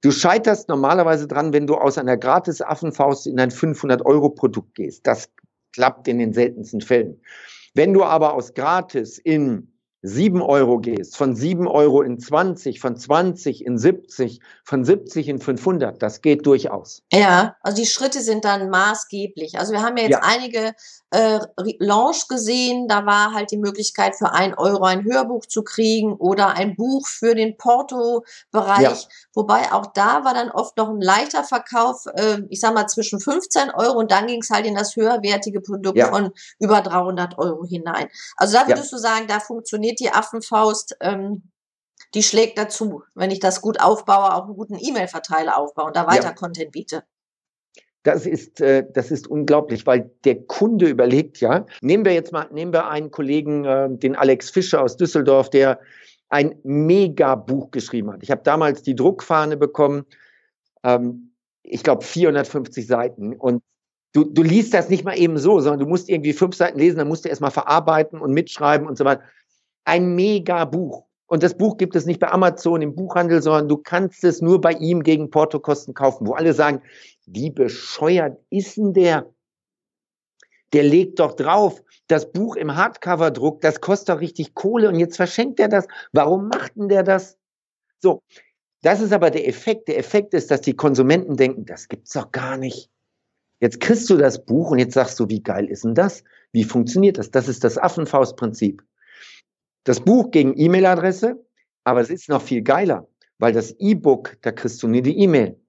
[0.00, 5.06] Du scheiterst normalerweise dran, wenn du aus einer gratis Affenfaust in ein 500-Euro-Produkt gehst.
[5.06, 5.30] Das
[5.74, 7.20] klappt in den seltensten Fällen.
[7.74, 9.73] Wenn du aber aus gratis in
[10.06, 15.38] 7 Euro gehst, von 7 Euro in 20, von 20 in 70, von 70 in
[15.38, 17.02] 500, das geht durchaus.
[17.10, 19.58] Ja, also die Schritte sind dann maßgeblich.
[19.58, 20.20] Also wir haben ja jetzt ja.
[20.22, 20.74] einige
[21.10, 21.40] äh,
[21.78, 26.48] Launch gesehen, da war halt die Möglichkeit für ein Euro ein Hörbuch zu kriegen oder
[26.48, 28.82] ein Buch für den Porto-Bereich.
[28.82, 29.08] Ja.
[29.32, 33.20] Wobei auch da war dann oft noch ein leichter Verkauf, äh, ich sag mal zwischen
[33.20, 36.08] 15 Euro und dann ging es halt in das höherwertige Produkt ja.
[36.08, 38.08] von über 300 Euro hinein.
[38.36, 40.96] Also da würdest du sagen, da funktioniert die Affenfaust.
[41.00, 41.50] Ähm,
[42.14, 46.06] die schlägt dazu, wenn ich das gut aufbaue, auch einen guten E-Mail-Verteiler aufbaue und da
[46.06, 47.04] weiter Content biete.
[48.04, 51.66] Das ist, äh, das ist unglaublich, weil der Kunde überlegt ja.
[51.80, 55.80] Nehmen wir jetzt mal, nehmen wir einen Kollegen, äh, den Alex Fischer aus Düsseldorf, der
[56.28, 58.22] ein Mega-Buch geschrieben hat.
[58.22, 60.04] Ich habe damals die Druckfahne bekommen,
[60.82, 63.34] ähm, ich glaube 450 Seiten.
[63.36, 63.62] Und
[64.12, 66.98] du, du liest das nicht mal eben so, sondern du musst irgendwie fünf Seiten lesen,
[66.98, 69.22] dann musst du erstmal verarbeiten und mitschreiben und so weiter.
[69.84, 71.04] Ein Mega-Buch.
[71.26, 74.60] Und das Buch gibt es nicht bei Amazon im Buchhandel, sondern du kannst es nur
[74.60, 76.82] bei ihm gegen Portokosten kaufen, wo alle sagen,
[77.26, 79.32] wie bescheuert ist denn der?
[80.72, 85.16] Der legt doch drauf, das Buch im Hardcover-Druck, das kostet doch richtig Kohle und jetzt
[85.16, 85.86] verschenkt er das.
[86.12, 87.38] Warum macht denn der das?
[88.00, 88.22] So,
[88.82, 89.88] das ist aber der Effekt.
[89.88, 92.90] Der Effekt ist, dass die Konsumenten denken, das gibt's doch gar nicht.
[93.60, 96.22] Jetzt kriegst du das Buch und jetzt sagst du, wie geil ist denn das?
[96.52, 97.30] Wie funktioniert das?
[97.30, 98.82] Das ist das Affenfaustprinzip.
[99.84, 101.44] Das Buch gegen E-Mail-Adresse,
[101.84, 103.06] aber es ist noch viel geiler,
[103.38, 105.60] weil das E-Book, da kriegst du nie die E-Mail.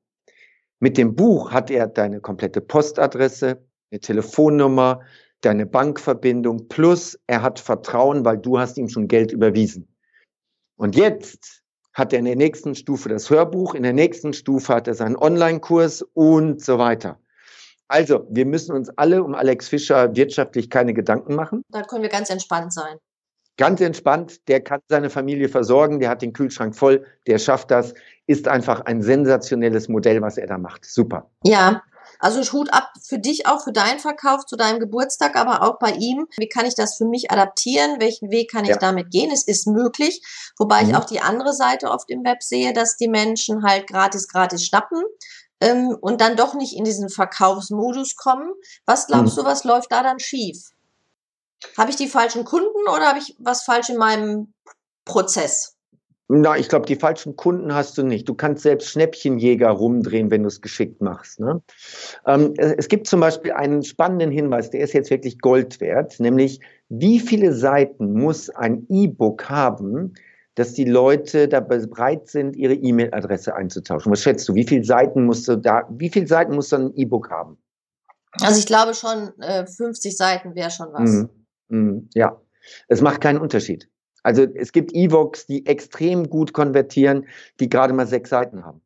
[0.79, 5.01] Mit dem Buch hat er deine komplette Postadresse, eine Telefonnummer,
[5.41, 9.93] deine Bankverbindung, plus er hat Vertrauen, weil du hast ihm schon Geld überwiesen.
[10.77, 11.61] Und jetzt
[11.93, 15.17] hat er in der nächsten Stufe das Hörbuch, in der nächsten Stufe hat er seinen
[15.17, 17.19] Online-Kurs und so weiter.
[17.87, 21.61] Also, wir müssen uns alle um Alex Fischer wirtschaftlich keine Gedanken machen.
[21.69, 22.97] Da können wir ganz entspannt sein.
[23.57, 27.93] Ganz entspannt, der kann seine Familie versorgen, der hat den Kühlschrank voll, der schafft das,
[28.27, 30.85] ist einfach ein sensationelles Modell, was er da macht.
[30.85, 31.29] Super.
[31.43, 31.83] Ja,
[32.19, 35.79] also ich Hut ab für dich auch, für deinen Verkauf zu deinem Geburtstag, aber auch
[35.79, 36.27] bei ihm.
[36.37, 37.99] Wie kann ich das für mich adaptieren?
[37.99, 38.77] Welchen Weg kann ich ja.
[38.77, 39.31] damit gehen?
[39.31, 40.21] Es ist möglich,
[40.57, 40.89] wobei mhm.
[40.89, 44.65] ich auch die andere Seite oft im Web sehe, dass die Menschen halt gratis, gratis
[44.65, 45.03] schnappen
[45.61, 48.49] ähm, und dann doch nicht in diesen Verkaufsmodus kommen.
[48.85, 49.41] Was glaubst mhm.
[49.41, 50.71] du, was läuft da dann schief?
[51.77, 54.53] Habe ich die falschen Kunden oder habe ich was falsch in meinem
[55.05, 55.75] Prozess?
[56.27, 58.27] Na, ich glaube, die falschen Kunden hast du nicht.
[58.27, 61.39] Du kannst selbst Schnäppchenjäger rumdrehen, wenn du es geschickt machst.
[61.39, 61.61] Ne?
[62.25, 66.61] Ähm, es gibt zum Beispiel einen spannenden Hinweis, der ist jetzt wirklich Gold wert, nämlich
[66.89, 70.15] wie viele Seiten muss ein E-Book haben,
[70.55, 74.11] dass die Leute da bereit sind, ihre E-Mail-Adresse einzutauschen.
[74.11, 74.55] Was schätzt du?
[74.55, 77.57] Wie viele Seiten musst du da, wie viele Seiten muss so ein E-Book haben?
[78.41, 81.11] Also ich glaube schon, äh, 50 Seiten wäre schon was.
[81.11, 81.44] Mhm.
[81.69, 82.09] Mhm.
[82.13, 82.41] Ja,
[82.87, 83.89] es macht keinen Unterschied.
[84.23, 87.27] Also es gibt E-Books, die extrem gut konvertieren,
[87.59, 88.81] die gerade mal sechs Seiten haben.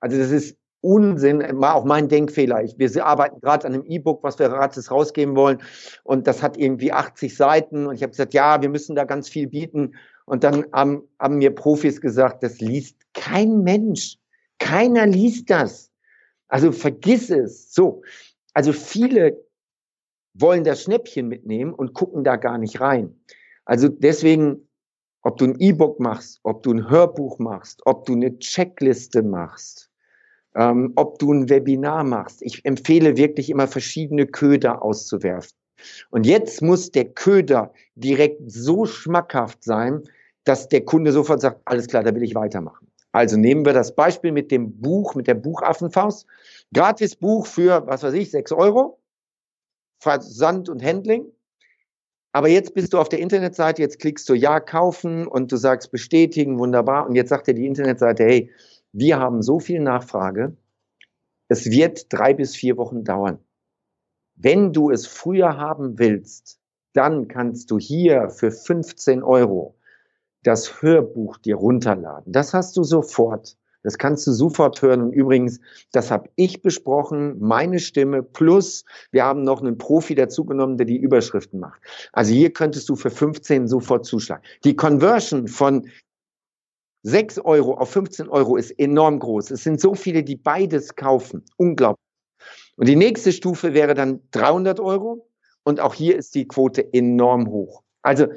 [0.00, 2.62] Also das ist Unsinn, war auch mein Denkfehler.
[2.62, 5.58] Ich, wir arbeiten gerade an einem E-Book, was wir gratis rausgeben wollen.
[6.04, 7.86] Und das hat irgendwie 80 Seiten.
[7.86, 9.96] Und ich habe gesagt, ja, wir müssen da ganz viel bieten.
[10.24, 14.18] Und dann haben, haben mir Profis gesagt, das liest kein Mensch.
[14.58, 15.90] Keiner liest das.
[16.46, 17.74] Also vergiss es.
[17.74, 18.02] So.
[18.54, 19.36] Also viele
[20.40, 23.14] wollen das Schnäppchen mitnehmen und gucken da gar nicht rein.
[23.64, 24.68] Also deswegen,
[25.22, 29.90] ob du ein E-Book machst, ob du ein Hörbuch machst, ob du eine Checkliste machst,
[30.54, 35.56] ähm, ob du ein Webinar machst, ich empfehle wirklich immer verschiedene Köder auszuwerfen.
[36.10, 40.02] Und jetzt muss der Köder direkt so schmackhaft sein,
[40.44, 42.88] dass der Kunde sofort sagt, alles klar, da will ich weitermachen.
[43.12, 46.26] Also nehmen wir das Beispiel mit dem Buch, mit der Buchaffenfaust.
[46.72, 48.97] Gratis Buch für, was weiß ich, sechs Euro.
[49.98, 51.26] Versand und Handling.
[52.32, 55.90] Aber jetzt bist du auf der Internetseite, jetzt klickst du Ja kaufen und du sagst
[55.90, 57.06] bestätigen, wunderbar.
[57.06, 58.50] Und jetzt sagt dir die Internetseite, hey,
[58.92, 60.56] wir haben so viel Nachfrage,
[61.48, 63.38] es wird drei bis vier Wochen dauern.
[64.34, 66.60] Wenn du es früher haben willst,
[66.92, 69.76] dann kannst du hier für 15 Euro
[70.42, 72.32] das Hörbuch dir runterladen.
[72.32, 73.57] Das hast du sofort.
[73.82, 75.02] Das kannst du sofort hören.
[75.02, 75.60] Und übrigens,
[75.92, 80.96] das habe ich besprochen, meine Stimme plus wir haben noch einen Profi dazugenommen, der die
[80.96, 81.80] Überschriften macht.
[82.12, 84.42] Also hier könntest du für 15 sofort zuschlagen.
[84.64, 85.88] Die Conversion von
[87.02, 89.50] 6 Euro auf 15 Euro ist enorm groß.
[89.52, 91.44] Es sind so viele, die beides kaufen.
[91.56, 92.02] Unglaublich.
[92.76, 95.28] Und die nächste Stufe wäre dann 300 Euro.
[95.64, 97.82] Und auch hier ist die Quote enorm hoch.
[98.02, 98.28] Also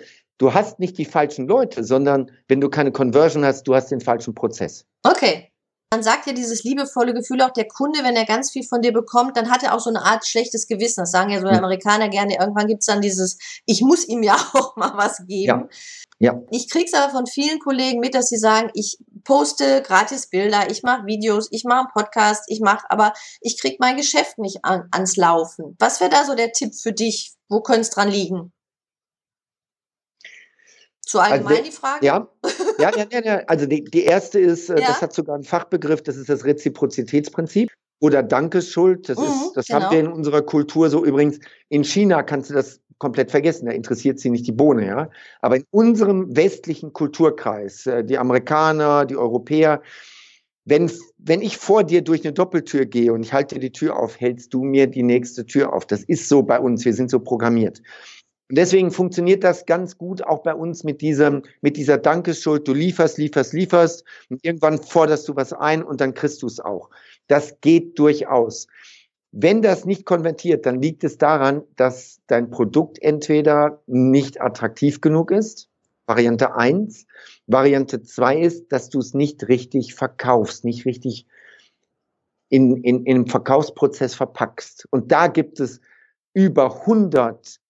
[0.41, 4.01] du hast nicht die falschen Leute, sondern wenn du keine Conversion hast, du hast den
[4.01, 4.85] falschen Prozess.
[5.03, 5.49] Okay.
[5.93, 8.93] Man sagt ja dieses liebevolle Gefühl auch der Kunde, wenn er ganz viel von dir
[8.93, 11.01] bekommt, dann hat er auch so eine Art schlechtes Gewissen.
[11.01, 11.63] Das sagen ja so die hm.
[11.63, 12.37] Amerikaner gerne.
[12.39, 15.69] Irgendwann gibt es dann dieses, ich muss ihm ja auch mal was geben.
[16.19, 16.31] Ja.
[16.33, 16.41] ja.
[16.49, 20.81] Ich krieg's aber von vielen Kollegen mit, dass sie sagen, ich poste gratis Bilder, ich
[20.81, 24.87] mache Videos, ich mache einen Podcast, ich mache, aber ich krieg mein Geschäft nicht an,
[24.91, 25.75] ans Laufen.
[25.77, 27.33] Was wäre da so der Tipp für dich?
[27.49, 28.53] Wo könnte es dran liegen?
[31.11, 32.05] Zu allgemein also, die Frage?
[32.05, 32.29] Ja,
[32.79, 33.43] ja, ja, ja, ja.
[33.47, 34.87] Also die, die erste ist, äh, ja?
[34.87, 37.69] das hat sogar einen Fachbegriff, das ist das Reziprozitätsprinzip
[37.99, 39.09] oder Dankesschuld.
[39.09, 39.81] Das, mhm, ist, das genau.
[39.81, 41.03] haben wir in unserer Kultur so.
[41.03, 45.09] Übrigens, in China kannst du das komplett vergessen, da interessiert sie nicht die Bohne, ja.
[45.41, 49.81] Aber in unserem westlichen Kulturkreis, äh, die Amerikaner, die Europäer,
[50.63, 54.17] wenn, wenn ich vor dir durch eine Doppeltür gehe und ich halte die Tür auf,
[54.21, 55.85] hältst du mir die nächste Tür auf.
[55.85, 57.81] Das ist so bei uns, wir sind so programmiert.
[58.51, 62.67] Und deswegen funktioniert das ganz gut auch bei uns mit diesem, mit dieser Dankeschuld.
[62.67, 66.59] Du lieferst, lieferst, lieferst und irgendwann forderst du was ein und dann kriegst du es
[66.59, 66.89] auch.
[67.27, 68.67] Das geht durchaus.
[69.31, 75.31] Wenn das nicht konvertiert, dann liegt es daran, dass dein Produkt entweder nicht attraktiv genug
[75.31, 75.69] ist.
[76.05, 77.05] Variante eins.
[77.47, 81.25] Variante zwei ist, dass du es nicht richtig verkaufst, nicht richtig
[82.49, 84.89] in, in, in einem Verkaufsprozess verpackst.
[84.91, 85.79] Und da gibt es
[86.33, 87.60] über 100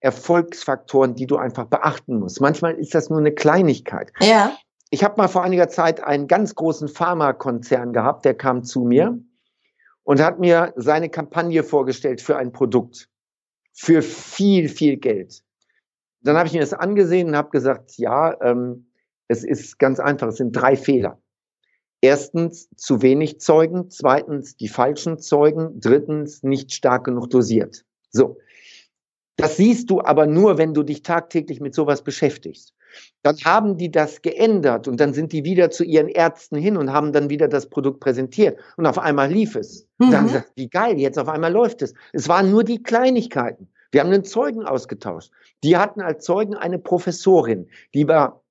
[0.00, 2.40] Erfolgsfaktoren, die du einfach beachten musst.
[2.40, 4.12] Manchmal ist das nur eine Kleinigkeit.
[4.20, 4.56] Ja.
[4.90, 9.18] Ich habe mal vor einiger Zeit einen ganz großen Pharmakonzern gehabt, der kam zu mir
[10.02, 13.08] und hat mir seine Kampagne vorgestellt für ein Produkt.
[13.72, 15.42] Für viel, viel Geld.
[16.22, 18.90] Dann habe ich mir das angesehen und habe gesagt, ja, ähm,
[19.28, 21.22] es ist ganz einfach, es sind drei Fehler.
[22.00, 27.84] Erstens zu wenig Zeugen, zweitens die falschen Zeugen, drittens nicht stark genug dosiert.
[28.10, 28.38] So,
[29.36, 32.74] das siehst du aber nur, wenn du dich tagtäglich mit sowas beschäftigst.
[33.22, 36.92] Dann haben die das geändert und dann sind die wieder zu ihren Ärzten hin und
[36.92, 39.86] haben dann wieder das Produkt präsentiert und auf einmal lief es.
[39.98, 40.10] Mhm.
[40.10, 41.94] Dann gesagt, wie geil, jetzt auf einmal läuft es.
[42.12, 43.68] Es waren nur die Kleinigkeiten.
[43.92, 45.30] Wir haben einen Zeugen ausgetauscht.
[45.62, 48.42] Die hatten als Zeugen eine Professorin, die war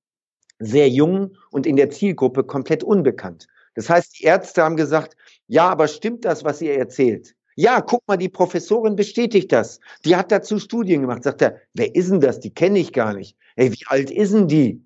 [0.58, 3.46] sehr jung und in der Zielgruppe komplett unbekannt.
[3.74, 5.16] Das heißt, die Ärzte haben gesagt,
[5.46, 7.34] ja, aber stimmt das, was ihr erzählt?
[7.60, 9.80] Ja, guck mal, die Professorin bestätigt das.
[10.06, 11.24] Die hat dazu Studien gemacht.
[11.24, 12.40] Sagt er, wer ist denn das?
[12.40, 13.36] Die kenne ich gar nicht.
[13.54, 14.82] Ey, wie alt ist denn die?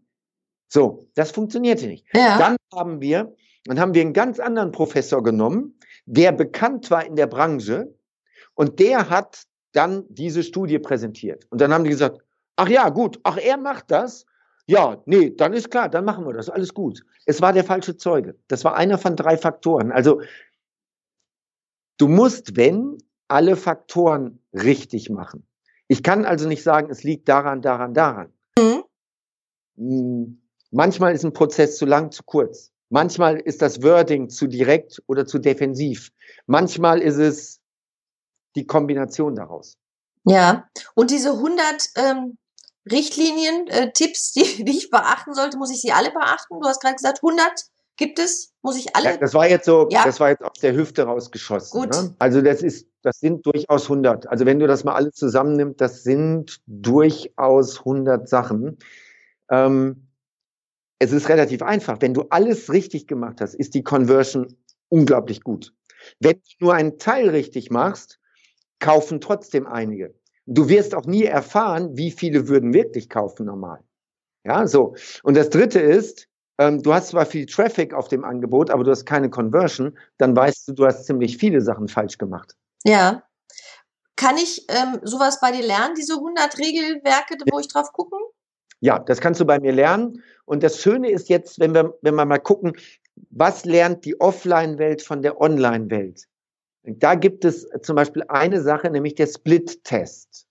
[0.69, 2.05] So, das funktionierte nicht.
[2.15, 2.37] Ja.
[2.37, 3.33] Dann haben wir,
[3.67, 7.95] dann haben wir einen ganz anderen Professor genommen, der bekannt war in der Branche
[8.55, 11.47] und der hat dann diese Studie präsentiert.
[11.51, 12.19] Und dann haben die gesagt,
[12.57, 14.27] ach ja, gut, ach, er macht das.
[14.67, 17.05] Ja, nee, dann ist klar, dann machen wir das, alles gut.
[17.25, 18.35] Es war der falsche Zeuge.
[18.49, 19.93] Das war einer von drei Faktoren.
[19.93, 20.23] Also
[21.99, 25.47] du musst, wenn, alle Faktoren richtig machen.
[25.89, 28.33] Ich kann also nicht sagen, es liegt daran, daran, daran.
[28.59, 28.85] Mhm.
[29.77, 32.71] Hm, manchmal ist ein Prozess zu lang, zu kurz.
[32.91, 36.13] Manchmal ist das Wording zu direkt oder zu defensiv.
[36.47, 37.61] Manchmal ist es
[38.55, 39.77] die Kombination daraus.
[40.25, 42.39] Ja, und diese 100 ähm,
[42.91, 46.61] Richtlinien, äh, Tipps, die, die ich beachten sollte, muss ich sie alle beachten?
[46.61, 47.65] Du hast gerade gesagt, 100
[47.97, 49.11] gibt es, muss ich alle?
[49.11, 50.05] Ja, das war jetzt so, ja.
[50.05, 51.81] das war jetzt aus der Hüfte rausgeschossen.
[51.81, 51.91] Gut.
[51.91, 52.15] Ne?
[52.19, 54.29] Also das ist, das sind durchaus 100.
[54.29, 58.79] Also wenn du das mal alles zusammennimmst, das sind durchaus 100 Sachen.
[59.51, 60.09] Ähm,
[60.99, 61.99] es ist relativ einfach.
[62.01, 64.57] Wenn du alles richtig gemacht hast, ist die Conversion
[64.89, 65.75] unglaublich gut.
[66.21, 68.21] Wenn du nur einen Teil richtig machst,
[68.79, 70.15] kaufen trotzdem einige.
[70.47, 73.81] Du wirst auch nie erfahren, wie viele würden wirklich kaufen normal.
[74.45, 74.95] Ja, so.
[75.23, 78.91] Und das dritte ist, ähm, du hast zwar viel Traffic auf dem Angebot, aber du
[78.91, 82.57] hast keine Conversion, dann weißt du, du hast ziemlich viele Sachen falsch gemacht.
[82.85, 83.23] Ja.
[84.17, 88.19] Kann ich ähm, sowas bei dir lernen, diese 100 Regelwerke, wo ich drauf gucken?
[88.81, 90.23] Ja, das kannst du bei mir lernen.
[90.45, 92.77] Und das Schöne ist jetzt, wenn wir, wenn wir mal gucken,
[93.31, 96.27] was lernt die Offline-Welt von der Online-Welt?
[96.85, 100.47] Da gibt es zum Beispiel eine Sache, nämlich der Split-Test.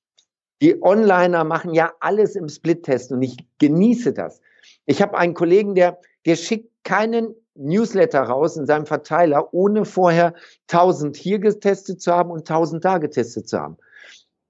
[0.62, 4.42] Die Onliner machen ja alles im Split-Test und ich genieße das.
[4.86, 10.34] Ich habe einen Kollegen, der, der schickt keinen Newsletter raus in seinem Verteiler, ohne vorher
[10.72, 13.78] 1000 hier getestet zu haben und 1000 da getestet zu haben.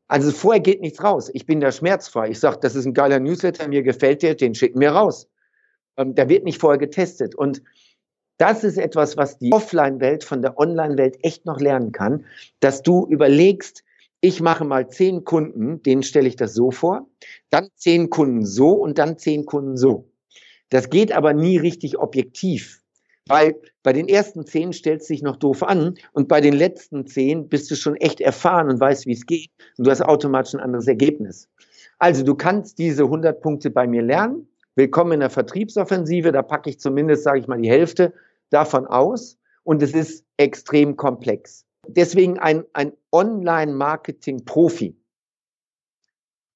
[0.08, 1.30] Also vorher geht nichts raus.
[1.34, 2.30] Ich bin da schmerzfrei.
[2.30, 5.28] Ich sage, das ist ein geiler Newsletter, mir gefällt der, den schicken wir raus.
[5.98, 7.36] Ähm, der wird nicht vorher getestet.
[7.36, 7.62] Und
[8.38, 12.26] das ist etwas, was die Offline-Welt von der Online-Welt echt noch lernen kann,
[12.60, 13.84] dass du überlegst,
[14.22, 17.08] ich mache mal zehn Kunden, denen stelle ich das so vor,
[17.50, 20.10] dann zehn Kunden so und dann zehn Kunden so.
[20.69, 22.82] Das geht aber nie richtig objektiv,
[23.28, 27.06] weil bei den ersten zehn stellst du dich noch doof an und bei den letzten
[27.06, 30.54] zehn bist du schon echt erfahren und weißt, wie es geht und du hast automatisch
[30.56, 31.49] ein anderes Ergebnis.
[31.99, 36.67] Also du kannst diese 100 Punkte bei mir lernen Willkommen in der Vertriebsoffensive, da packe
[36.67, 38.12] ich zumindest, sage ich mal, die Hälfte
[38.49, 41.67] davon aus und es ist extrem komplex.
[41.88, 44.97] Deswegen ein, ein Online-Marketing-Profi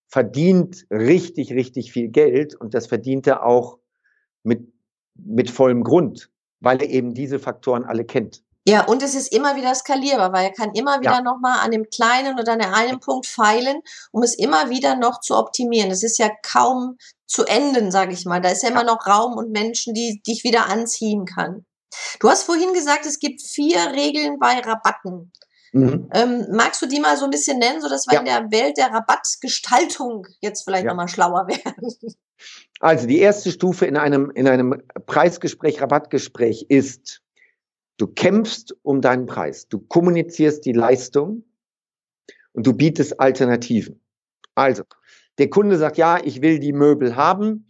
[0.08, 3.78] verdient richtig, richtig viel Geld und das verdient er auch
[4.44, 4.72] mit,
[5.16, 8.44] mit vollem Grund, weil er eben diese Faktoren alle kennt.
[8.68, 11.22] Ja, und es ist immer wieder skalierbar, weil er kann immer wieder ja.
[11.22, 15.38] nochmal an dem kleinen oder an einem Punkt feilen, um es immer wieder noch zu
[15.38, 15.90] optimieren.
[15.90, 16.98] Es ist ja kaum
[17.28, 18.42] zu enden, sage ich mal.
[18.42, 21.66] Da ist ja immer noch Raum und Menschen, die dich wieder anziehen kann.
[22.20, 25.32] Du hast vorhin gesagt, es gibt vier Regeln bei Rabatten.
[25.72, 26.10] Mhm.
[26.14, 28.20] Ähm, magst du die mal so ein bisschen nennen, sodass wir ja.
[28.20, 30.92] in der Welt der Rabattgestaltung jetzt vielleicht ja.
[30.92, 32.18] nochmal schlauer werden?
[32.80, 37.24] Also die erste Stufe in einem, in einem Preisgespräch, Rabattgespräch ist,
[37.98, 39.68] Du kämpfst um deinen Preis.
[39.68, 41.44] Du kommunizierst die Leistung
[42.54, 44.00] und du bietest Alternativen.
[44.54, 44.84] Also,
[45.40, 47.66] der Kunde sagt, ja, ich will die Möbel haben,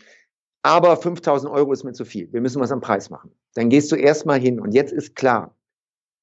[0.64, 2.32] aber 5000 Euro ist mir zu viel.
[2.34, 3.32] Wir müssen was am Preis machen.
[3.56, 5.56] Dann gehst du erstmal hin und jetzt ist klar,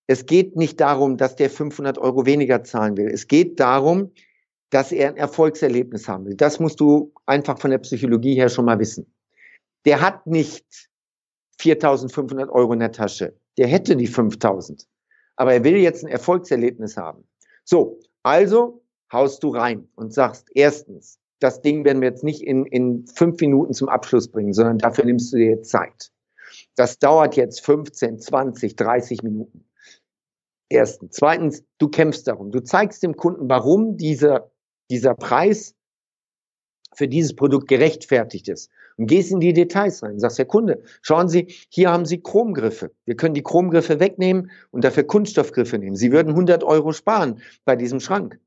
[0.06, 3.08] es geht nicht darum, dass der 500 Euro weniger zahlen will.
[3.08, 4.12] Es geht darum,
[4.74, 6.34] dass er ein Erfolgserlebnis haben will.
[6.34, 9.06] Das musst du einfach von der Psychologie her schon mal wissen.
[9.84, 10.88] Der hat nicht
[11.58, 14.86] 4500 Euro in der Tasche der hätte die 5000.
[15.36, 17.24] Aber er will jetzt ein Erfolgserlebnis haben.
[17.64, 18.82] So, also
[19.12, 23.40] haust du rein und sagst, erstens, das Ding werden wir jetzt nicht in, in fünf
[23.40, 26.10] Minuten zum Abschluss bringen, sondern dafür nimmst du dir Zeit.
[26.76, 29.64] Das dauert jetzt 15, 20, 30 Minuten.
[30.68, 31.16] Erstens.
[31.16, 32.50] Zweitens, du kämpfst darum.
[32.50, 34.50] Du zeigst dem Kunden, warum dieser,
[34.90, 35.74] dieser Preis
[36.94, 38.70] für dieses Produkt gerechtfertigt ist.
[38.96, 40.20] Und gehst in die Details rein.
[40.20, 42.92] Sagst, Herr Kunde, schauen Sie, hier haben Sie Chromgriffe.
[43.04, 45.96] Wir können die Chromgriffe wegnehmen und dafür Kunststoffgriffe nehmen.
[45.96, 48.38] Sie würden 100 Euro sparen bei diesem Schrank.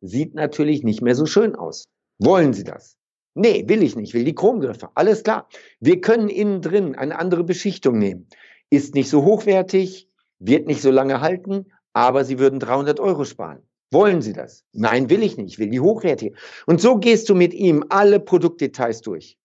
[0.00, 1.84] Sieht natürlich nicht mehr so schön aus.
[2.18, 2.96] Wollen Sie das?
[3.34, 4.88] Nee, will ich nicht, will die Chromgriffe.
[4.94, 5.48] Alles klar.
[5.78, 8.28] Wir können innen drin eine andere Beschichtung nehmen.
[8.70, 10.08] Ist nicht so hochwertig,
[10.38, 13.62] wird nicht so lange halten, aber Sie würden 300 Euro sparen.
[13.92, 14.64] Wollen Sie das?
[14.72, 16.36] Nein, will ich nicht, will die hochwertige.
[16.66, 19.38] Und so gehst du mit ihm alle Produktdetails durch.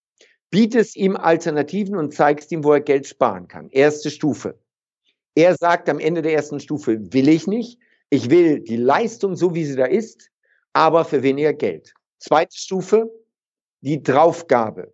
[0.49, 3.69] Bietest ihm Alternativen und zeigst ihm, wo er Geld sparen kann.
[3.69, 4.59] Erste Stufe.
[5.35, 7.79] Er sagt am Ende der ersten Stufe, will ich nicht.
[8.09, 10.29] Ich will die Leistung so, wie sie da ist,
[10.73, 11.93] aber für weniger Geld.
[12.19, 13.09] Zweite Stufe,
[13.79, 14.93] die Draufgabe.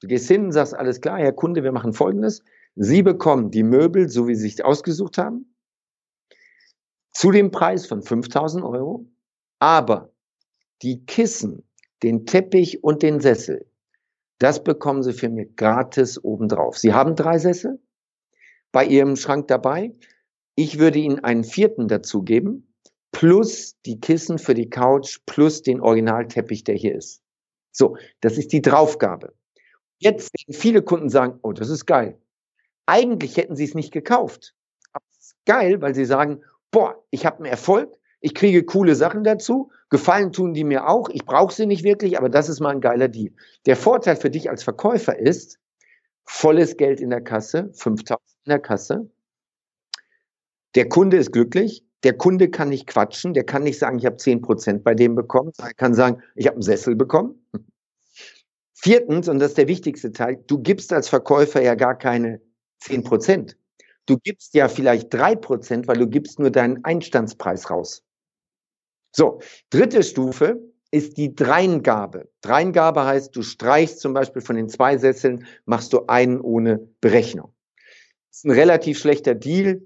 [0.00, 2.42] Du gehst hin und sagst, alles klar, Herr Kunde, wir machen Folgendes.
[2.74, 5.55] Sie bekommen die Möbel, so wie Sie sich ausgesucht haben,
[7.16, 9.06] zu dem Preis von 5000 Euro,
[9.58, 10.12] aber
[10.82, 11.66] die Kissen,
[12.02, 13.64] den Teppich und den Sessel,
[14.38, 16.76] das bekommen Sie für mich gratis obendrauf.
[16.76, 17.80] Sie haben drei Sessel
[18.70, 19.94] bei Ihrem Schrank dabei.
[20.56, 22.74] Ich würde Ihnen einen vierten dazugeben,
[23.12, 27.22] plus die Kissen für die Couch, plus den Originalteppich, der hier ist.
[27.72, 29.32] So, das ist die Draufgabe.
[29.96, 32.20] Jetzt werden viele Kunden sagen, oh, das ist geil.
[32.84, 34.54] Eigentlich hätten sie es nicht gekauft.
[34.92, 36.42] Aber es ist geil, weil sie sagen,
[36.76, 41.08] boah, ich habe einen Erfolg, ich kriege coole Sachen dazu, gefallen tun die mir auch,
[41.08, 43.32] ich brauche sie nicht wirklich, aber das ist mal ein geiler Deal.
[43.64, 45.58] Der Vorteil für dich als Verkäufer ist,
[46.24, 49.10] volles Geld in der Kasse, 5000 in der Kasse.
[50.74, 54.16] Der Kunde ist glücklich, der Kunde kann nicht quatschen, der kann nicht sagen, ich habe
[54.16, 57.42] 10% bei dem bekommen, er kann sagen, ich habe einen Sessel bekommen.
[58.74, 62.42] Viertens, und das ist der wichtigste Teil, du gibst als Verkäufer ja gar keine
[62.82, 63.56] 10%.
[64.06, 68.04] Du gibst ja vielleicht drei Prozent, weil du gibst nur deinen Einstandspreis raus.
[69.14, 69.40] So,
[69.70, 72.30] dritte Stufe ist die Dreingabe.
[72.42, 77.52] Dreingabe heißt, du streichst zum Beispiel von den zwei Sesseln, machst du einen ohne Berechnung.
[78.30, 79.82] Das ist ein relativ schlechter Deal,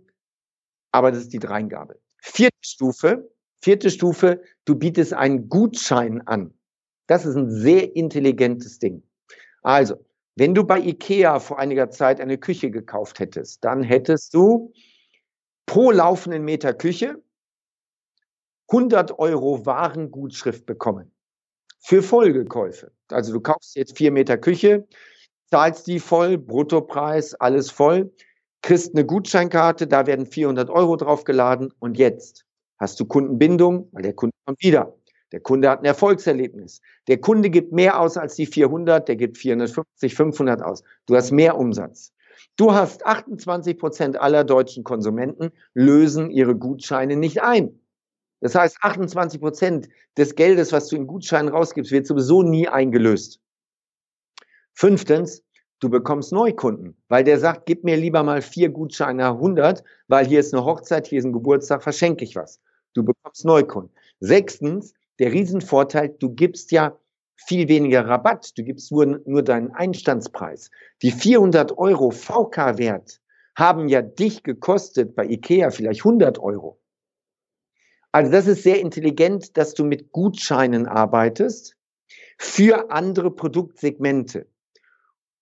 [0.93, 1.99] aber das ist die Dreingabe.
[2.19, 3.31] Vierte Stufe,
[3.63, 6.53] vierte Stufe, du bietest einen Gutschein an.
[7.07, 9.03] Das ist ein sehr intelligentes Ding.
[9.63, 10.05] Also,
[10.41, 14.73] wenn du bei IKEA vor einiger Zeit eine Küche gekauft hättest, dann hättest du
[15.67, 17.23] pro laufenden Meter Küche
[18.69, 21.13] 100 Euro Warengutschrift bekommen.
[21.81, 22.91] Für Folgekäufe.
[23.09, 24.89] Also du kaufst jetzt vier Meter Küche,
[25.51, 28.11] zahlst die voll, Bruttopreis, alles voll,
[28.63, 32.47] kriegst eine Gutscheinkarte, da werden 400 Euro draufgeladen und jetzt
[32.79, 34.97] hast du Kundenbindung, weil der Kunde kommt wieder.
[35.33, 36.81] Der Kunde hat ein Erfolgserlebnis.
[37.07, 40.83] Der Kunde gibt mehr aus als die 400, der gibt 450, 500 aus.
[41.07, 42.13] Du hast mehr Umsatz.
[42.57, 47.81] Du hast 28 Prozent aller deutschen Konsumenten lösen ihre Gutscheine nicht ein.
[48.41, 53.41] Das heißt, 28 Prozent des Geldes, was du in Gutscheinen rausgibst, wird sowieso nie eingelöst.
[54.73, 55.45] Fünftens,
[55.79, 60.41] du bekommst Neukunden, weil der sagt, gib mir lieber mal vier Gutscheine 100, weil hier
[60.41, 62.61] ist eine Hochzeit, hier ist ein Geburtstag, verschenke ich was.
[62.95, 63.95] Du bekommst Neukunden.
[64.21, 66.99] Sechstens, der Riesenvorteil, du gibst ja
[67.37, 70.71] viel weniger Rabatt, du gibst nur, nur deinen Einstandspreis.
[71.03, 73.21] Die 400 Euro VK-Wert
[73.55, 76.81] haben ja dich gekostet bei Ikea vielleicht 100 Euro.
[78.13, 81.77] Also das ist sehr intelligent, dass du mit Gutscheinen arbeitest
[82.39, 84.47] für andere Produktsegmente.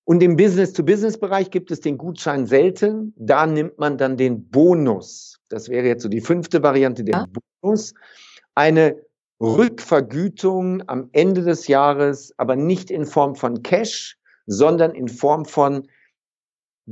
[0.04, 3.14] Und im Business-to-Business-Bereich gibt es den Gutschein selten.
[3.16, 5.40] Da nimmt man dann den Bonus.
[5.48, 7.26] Das wäre jetzt so die fünfte Variante, der ja.
[7.60, 7.94] Bonus.
[8.54, 8.96] Eine
[9.40, 15.88] Rückvergütung am Ende des Jahres, aber nicht in Form von Cash, sondern in Form von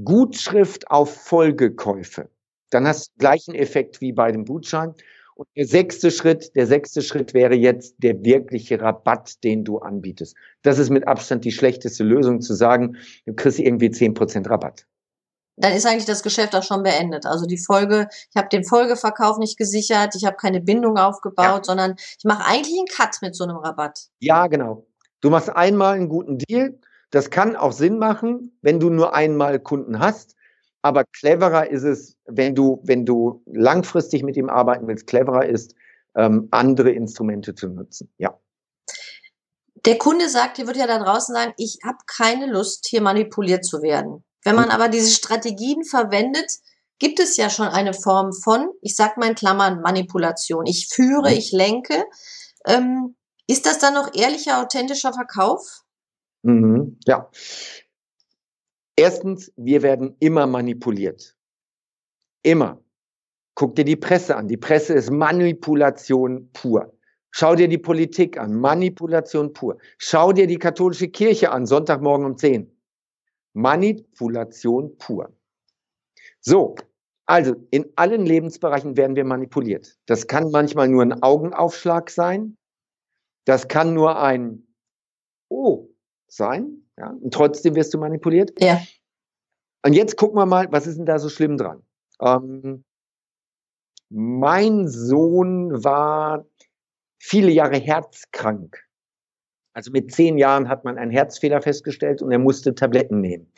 [0.05, 2.29] Gutschrift auf Folgekäufe.
[2.71, 4.95] Dann hast du gleichen Effekt wie bei dem Gutschein.
[5.35, 10.35] Und der sechste Schritt, der sechste Schritt wäre jetzt der wirkliche Rabatt, den du anbietest.
[10.63, 14.87] Das ist mit Abstand die schlechteste Lösung zu sagen, du kriegst irgendwie zehn Prozent Rabatt
[15.57, 17.27] dann ist eigentlich das Geschäft auch schon beendet.
[17.27, 21.65] Also die Folge, ich habe den Folgeverkauf nicht gesichert, ich habe keine Bindung aufgebaut, ja.
[21.65, 24.09] sondern ich mache eigentlich einen Cut mit so einem Rabatt.
[24.21, 24.87] Ja, genau.
[25.21, 26.79] Du machst einmal einen guten Deal.
[27.11, 30.37] Das kann auch Sinn machen, wenn du nur einmal Kunden hast.
[30.83, 35.75] Aber cleverer ist es, wenn du, wenn du langfristig mit ihm arbeiten willst, cleverer ist,
[36.15, 38.13] ähm, andere Instrumente zu nutzen.
[38.19, 38.39] Ja.
[39.85, 43.65] Der Kunde sagt, hier wird ja da draußen sagen, ich habe keine Lust, hier manipuliert
[43.65, 44.25] zu werden.
[44.47, 46.61] Wenn man aber diese Strategien verwendet,
[47.01, 50.67] gibt es ja schon eine Form von, ich sag mal in Klammern, Manipulation.
[50.67, 52.05] Ich führe, ich lenke.
[52.65, 53.17] Ähm,
[53.49, 55.83] ist das dann noch ehrlicher, authentischer Verkauf?
[56.43, 57.29] Mhm, ja.
[58.95, 61.35] Erstens, wir werden immer manipuliert.
[62.45, 62.81] Immer.
[63.57, 64.47] Guck dir die Presse an.
[64.47, 66.97] Die Presse ist Manipulation pur.
[67.33, 68.55] Schau dir die Politik an.
[68.55, 69.79] Manipulation pur.
[69.99, 71.67] Schau dir die katholische Kirche an.
[71.67, 72.76] Sonntagmorgen um 10.
[73.57, 75.33] Manipulation pur.
[76.41, 76.77] So,
[77.25, 79.99] also in allen Lebensbereichen werden wir manipuliert.
[80.05, 82.59] Das kann manchmal nur ein Augenaufschlag sein.
[83.47, 84.67] Das kann nur ein,
[85.49, 85.89] oh,
[86.29, 88.53] sein, ja, und trotzdem wirst du manipuliert.
[88.61, 88.81] Ja.
[89.85, 91.83] Und jetzt gucken wir mal, was ist denn da so schlimm dran?
[92.21, 92.85] Ähm,
[94.11, 96.45] mein Sohn war
[97.19, 98.86] viele Jahre herzkrank.
[99.77, 103.53] Also mit zehn Jahren hat man einen Herzfehler festgestellt und er musste Tabletten nehmen.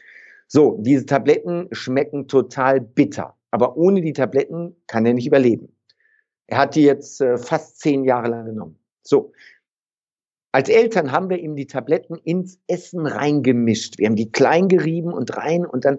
[0.48, 5.68] So, diese Tabletten schmecken total bitter, aber ohne die Tabletten kann er nicht überleben.
[6.48, 8.80] Er hat die jetzt äh, fast zehn Jahre lang genommen.
[9.04, 9.30] So,
[10.50, 13.96] als Eltern haben wir ihm die Tabletten ins Essen reingemischt.
[13.98, 15.98] Wir haben die klein gerieben und rein und dann,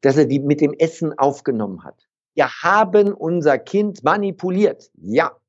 [0.00, 2.08] dass er die mit dem Essen aufgenommen hat.
[2.34, 4.90] Wir haben unser Kind manipuliert.
[4.96, 5.39] Ja.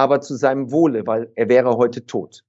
[0.00, 2.42] Aber zu seinem Wohle, weil er wäre heute tot.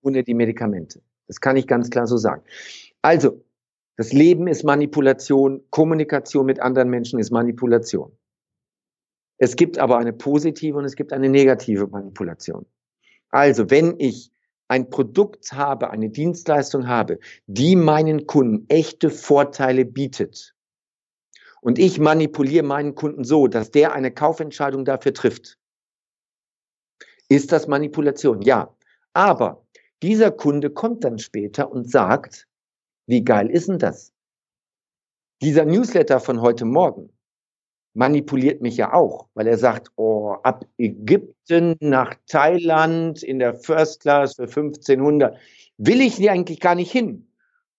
[0.00, 1.02] Ohne die Medikamente.
[1.26, 2.42] Das kann ich ganz klar so sagen.
[3.02, 3.44] Also,
[3.98, 5.62] das Leben ist Manipulation.
[5.68, 8.16] Kommunikation mit anderen Menschen ist Manipulation.
[9.36, 12.64] Es gibt aber eine positive und es gibt eine negative Manipulation.
[13.28, 14.32] Also, wenn ich
[14.66, 20.54] ein Produkt habe, eine Dienstleistung habe, die meinen Kunden echte Vorteile bietet,
[21.60, 25.58] und ich manipuliere meinen Kunden so, dass der eine Kaufentscheidung dafür trifft,
[27.28, 28.42] ist das Manipulation?
[28.42, 28.74] Ja.
[29.12, 29.64] Aber
[30.02, 32.46] dieser Kunde kommt dann später und sagt,
[33.06, 34.12] wie geil ist denn das?
[35.42, 37.10] Dieser Newsletter von heute Morgen,
[37.96, 44.00] manipuliert mich ja auch, weil er sagt, oh, ab Ägypten nach Thailand in der First
[44.00, 45.38] Class für 1500
[45.78, 47.26] will ich hier eigentlich gar nicht hin.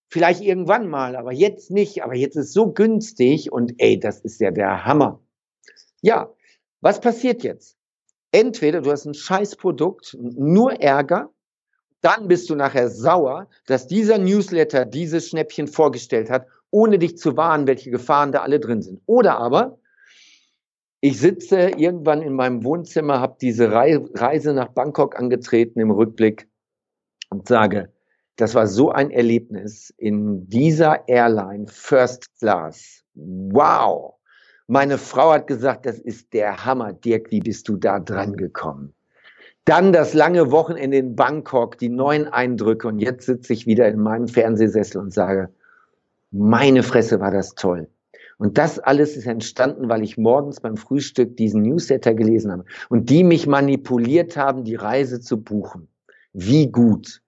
[0.09, 2.03] Vielleicht irgendwann mal, aber jetzt nicht.
[2.03, 5.21] Aber jetzt ist so günstig und ey, das ist ja der Hammer.
[6.01, 6.33] Ja,
[6.81, 7.76] was passiert jetzt?
[8.37, 11.31] Entweder du hast ein Scheißprodukt, nur Ärger,
[12.01, 17.35] dann bist du nachher sauer, dass dieser Newsletter dieses Schnäppchen vorgestellt hat, ohne dich zu
[17.35, 19.01] warnen, welche Gefahren da alle drin sind.
[19.07, 19.79] Oder aber
[21.01, 26.47] ich sitze irgendwann in meinem Wohnzimmer, habe diese Reise nach Bangkok angetreten im Rückblick
[27.31, 27.91] und sage,
[28.35, 33.03] das war so ein Erlebnis in dieser Airline First Class.
[33.15, 34.16] Wow!
[34.67, 36.91] Meine Frau hat gesagt, das ist der Hammer.
[36.91, 38.93] Dirk, wie bist du da dran gekommen?
[39.63, 43.99] Dann das lange Wochenende in Bangkok, die neuen Eindrücke und jetzt sitze ich wieder in
[43.99, 45.49] meinem Fernsehsessel und sage,
[46.31, 47.89] meine Fresse war das toll.
[48.37, 53.09] Und das alles ist entstanden, weil ich morgens beim Frühstück diesen Newsletter gelesen habe und
[53.09, 55.87] die mich manipuliert haben, die Reise zu buchen.
[56.33, 57.21] Wie gut.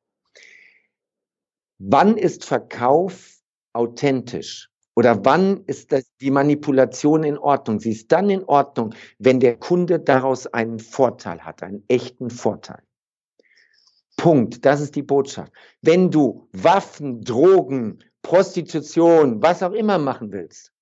[1.79, 3.37] Wann ist Verkauf
[3.73, 4.68] authentisch?
[4.95, 7.79] Oder wann ist das, die Manipulation in Ordnung?
[7.79, 12.81] Sie ist dann in Ordnung, wenn der Kunde daraus einen Vorteil hat, einen echten Vorteil.
[14.17, 14.65] Punkt.
[14.65, 15.53] Das ist die Botschaft.
[15.81, 20.73] Wenn du Waffen, Drogen, Prostitution, was auch immer machen willst,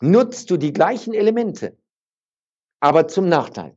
[0.00, 1.76] nutzt du die gleichen Elemente,
[2.80, 3.76] aber zum Nachteil.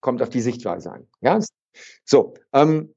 [0.00, 1.08] Kommt auf die Sichtweise an.
[1.20, 1.40] Ja?
[2.04, 2.94] So, ähm,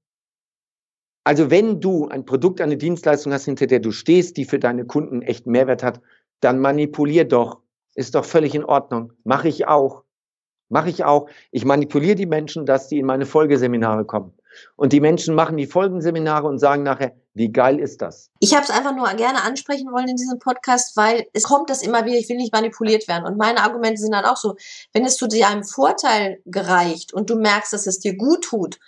[1.30, 4.86] also wenn du ein Produkt, eine Dienstleistung hast, hinter der du stehst, die für deine
[4.86, 6.02] Kunden echt Mehrwert hat,
[6.40, 7.60] dann manipulier doch.
[7.94, 9.14] Ist doch völlig in Ordnung.
[9.26, 10.06] Mache ich auch.
[10.70, 11.30] Mache ich auch.
[11.52, 14.34] Ich manipuliere die Menschen, dass die in meine Folgeseminare kommen.
[14.76, 18.32] Und die Menschen machen die Folgenseminare und sagen nachher, wie geil ist das?
[18.40, 21.84] Ich habe es einfach nur gerne ansprechen wollen in diesem Podcast, weil es kommt das
[21.84, 23.26] immer wieder, ich will nicht manipuliert werden.
[23.26, 24.56] Und meine Argumente sind dann auch so,
[24.94, 28.80] wenn es zu dir einem Vorteil gereicht und du merkst, dass es dir gut tut,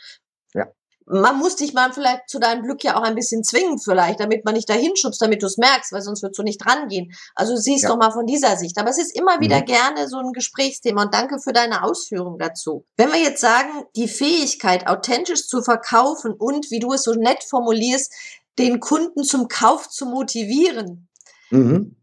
[1.11, 4.45] man muss dich mal vielleicht zu deinem Glück ja auch ein bisschen zwingen, vielleicht, damit
[4.45, 7.13] man nicht dahin schubst, damit du es merkst, weil sonst würdest du nicht dran gehen.
[7.35, 7.89] Also siehst ja.
[7.89, 8.77] doch mal von dieser Sicht.
[8.77, 9.65] Aber es ist immer wieder mhm.
[9.65, 12.85] gerne so ein Gesprächsthema und danke für deine Ausführung dazu.
[12.95, 17.43] Wenn wir jetzt sagen, die Fähigkeit, authentisch zu verkaufen und, wie du es so nett
[17.43, 18.13] formulierst,
[18.57, 21.09] den Kunden zum Kauf zu motivieren.
[21.49, 21.97] Mhm.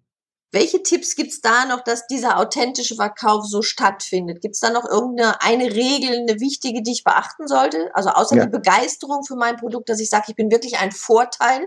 [0.50, 4.40] Welche Tipps gibt's da noch, dass dieser authentische Verkauf so stattfindet?
[4.40, 7.90] Gibt's da noch irgendeine eine Regel, eine wichtige, die ich beachten sollte?
[7.94, 8.46] Also außer ja.
[8.46, 11.66] die Begeisterung für mein Produkt, dass ich sage, ich bin wirklich ein Vorteil?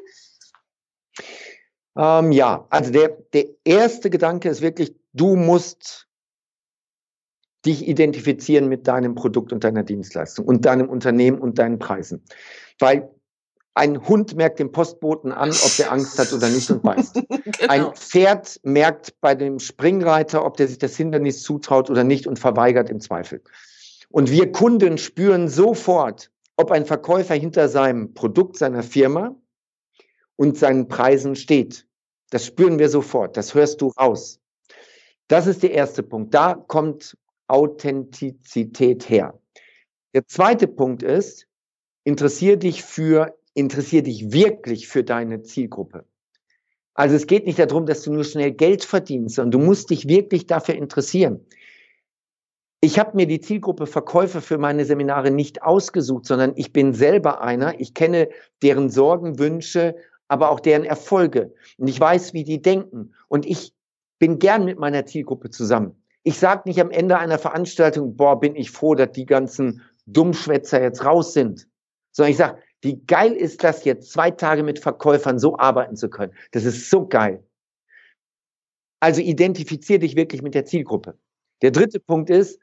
[1.96, 6.08] Ähm, ja, also der, der erste Gedanke ist wirklich, du musst
[7.66, 12.24] dich identifizieren mit deinem Produkt und deiner Dienstleistung und deinem Unternehmen und deinen Preisen.
[12.80, 13.14] Weil
[13.74, 17.14] ein Hund merkt dem Postboten an, ob der Angst hat oder nicht und beißt.
[17.30, 17.54] genau.
[17.68, 22.38] Ein Pferd merkt bei dem Springreiter, ob der sich das Hindernis zutraut oder nicht und
[22.38, 23.42] verweigert im Zweifel.
[24.10, 29.36] Und wir Kunden spüren sofort, ob ein Verkäufer hinter seinem Produkt, seiner Firma
[30.36, 31.88] und seinen Preisen steht.
[32.30, 33.38] Das spüren wir sofort.
[33.38, 34.40] Das hörst du raus.
[35.28, 36.34] Das ist der erste Punkt.
[36.34, 37.18] Da kommt
[37.48, 39.40] Authentizität her.
[40.14, 41.48] Der zweite Punkt ist,
[42.04, 46.06] interessiere dich für interessier dich wirklich für deine Zielgruppe.
[46.94, 50.08] Also es geht nicht darum, dass du nur schnell Geld verdienst, sondern du musst dich
[50.08, 51.46] wirklich dafür interessieren.
[52.82, 57.42] Ich habe mir die Zielgruppe Verkäufer für meine Seminare nicht ausgesucht, sondern ich bin selber
[57.42, 57.80] einer.
[57.80, 58.30] Ich kenne
[58.64, 59.96] deren Sorgen, Wünsche,
[60.28, 61.54] aber auch deren Erfolge.
[61.78, 63.14] Und ich weiß, wie die denken.
[63.28, 63.74] Und ich
[64.18, 65.96] bin gern mit meiner Zielgruppe zusammen.
[66.24, 70.82] Ich sage nicht am Ende einer Veranstaltung, boah, bin ich froh, dass die ganzen Dummschwätzer
[70.82, 71.68] jetzt raus sind.
[72.12, 76.10] Sondern ich sage, wie geil ist das jetzt, zwei Tage mit Verkäufern so arbeiten zu
[76.10, 76.34] können.
[76.52, 77.44] Das ist so geil.
[79.00, 81.18] Also identifiziere dich wirklich mit der Zielgruppe.
[81.62, 82.60] Der dritte Punkt ist,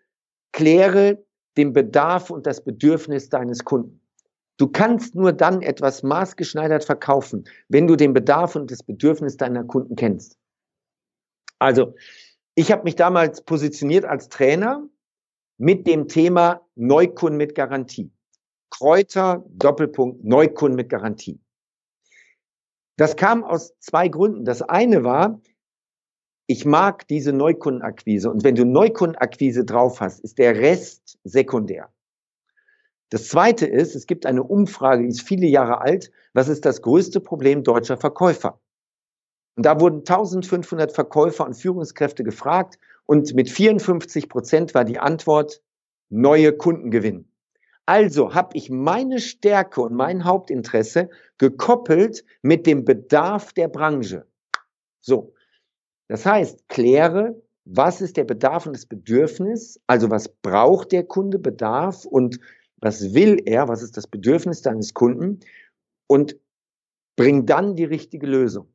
[0.52, 1.24] kläre
[1.56, 4.00] den Bedarf und das Bedürfnis deines Kunden.
[4.56, 9.64] Du kannst nur dann etwas maßgeschneidert verkaufen, wenn du den Bedarf und das Bedürfnis deiner
[9.64, 10.36] Kunden kennst.
[11.60, 11.94] Also,
[12.56, 14.88] ich habe mich damals positioniert als Trainer
[15.58, 18.10] mit dem Thema Neukunden mit Garantie.
[18.70, 21.40] Kräuter, Doppelpunkt, Neukunden mit Garantie.
[22.96, 24.44] Das kam aus zwei Gründen.
[24.44, 25.40] Das eine war,
[26.46, 28.30] ich mag diese Neukundenakquise.
[28.30, 31.92] Und wenn du Neukundenakquise drauf hast, ist der Rest sekundär.
[33.10, 36.10] Das zweite ist, es gibt eine Umfrage, die ist viele Jahre alt.
[36.34, 38.60] Was ist das größte Problem deutscher Verkäufer?
[39.56, 45.62] Und da wurden 1500 Verkäufer und Führungskräfte gefragt und mit 54 Prozent war die Antwort
[46.10, 47.27] neue Kunden gewinnen.
[47.88, 51.08] Also habe ich meine Stärke und mein Hauptinteresse
[51.38, 54.26] gekoppelt mit dem Bedarf der Branche.
[55.00, 55.32] So.
[56.06, 61.38] Das heißt, kläre, was ist der Bedarf und das Bedürfnis, also was braucht der Kunde
[61.38, 62.38] Bedarf und
[62.76, 65.40] was will er, was ist das Bedürfnis deines Kunden
[66.06, 66.36] und
[67.16, 68.70] bring dann die richtige Lösung.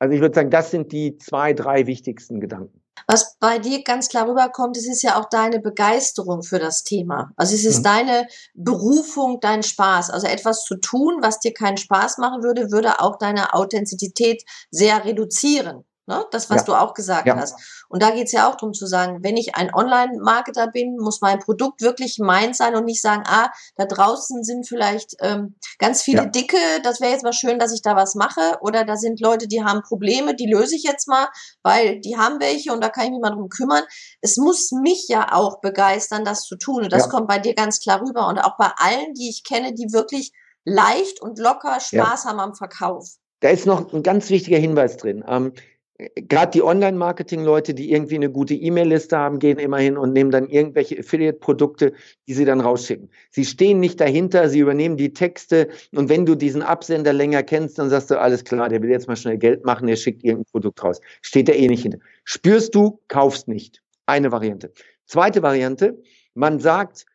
[0.00, 2.77] Also ich würde sagen, das sind die zwei, drei wichtigsten Gedanken.
[3.06, 7.30] Was bei dir ganz klar rüberkommt, es ist ja auch deine Begeisterung für das Thema.
[7.36, 7.84] Also es ist mhm.
[7.84, 10.10] deine Berufung, dein Spaß.
[10.10, 15.04] Also etwas zu tun, was dir keinen Spaß machen würde, würde auch deine Authentizität sehr
[15.04, 15.84] reduzieren.
[16.08, 16.24] Ne?
[16.30, 16.64] Das, was ja.
[16.64, 17.36] du auch gesagt ja.
[17.36, 17.84] hast.
[17.90, 21.38] Und da geht's ja auch darum zu sagen, wenn ich ein Online-Marketer bin, muss mein
[21.38, 26.22] Produkt wirklich meins sein und nicht sagen, ah, da draußen sind vielleicht ähm, ganz viele
[26.22, 26.26] ja.
[26.26, 28.58] Dicke, das wäre jetzt mal schön, dass ich da was mache.
[28.62, 31.28] Oder da sind Leute, die haben Probleme, die löse ich jetzt mal,
[31.62, 33.84] weil die haben welche und da kann ich mich mal drum kümmern.
[34.22, 36.84] Es muss mich ja auch begeistern, das zu tun.
[36.84, 38.28] Und das kommt bei dir ganz klar rüber.
[38.28, 40.32] Und auch bei allen, die ich kenne, die wirklich
[40.64, 43.06] leicht und locker Spaß haben am Verkauf.
[43.40, 45.22] Da ist noch ein ganz wichtiger Hinweis drin.
[45.28, 45.52] Ähm,
[45.98, 50.48] gerade die Online-Marketing-Leute, die irgendwie eine gute E-Mail-Liste haben, gehen immer hin und nehmen dann
[50.48, 51.92] irgendwelche Affiliate-Produkte,
[52.28, 53.10] die sie dann rausschicken.
[53.30, 57.78] Sie stehen nicht dahinter, sie übernehmen die Texte und wenn du diesen Absender länger kennst,
[57.78, 60.50] dann sagst du, alles klar, der will jetzt mal schnell Geld machen, der schickt irgendein
[60.52, 61.00] Produkt raus.
[61.22, 61.98] Steht da eh nicht hinter.
[62.24, 63.82] Spürst du, kaufst nicht.
[64.06, 64.72] Eine Variante.
[65.04, 66.00] Zweite Variante,
[66.34, 67.06] man sagt,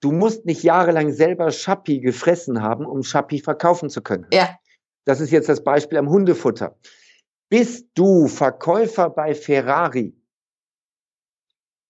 [0.00, 4.26] du musst nicht jahrelang selber Schappi gefressen haben, um Schappi verkaufen zu können.
[4.32, 4.56] Ja.
[5.04, 6.76] Das ist jetzt das Beispiel am Hundefutter.
[7.50, 10.14] Bist du Verkäufer bei Ferrari,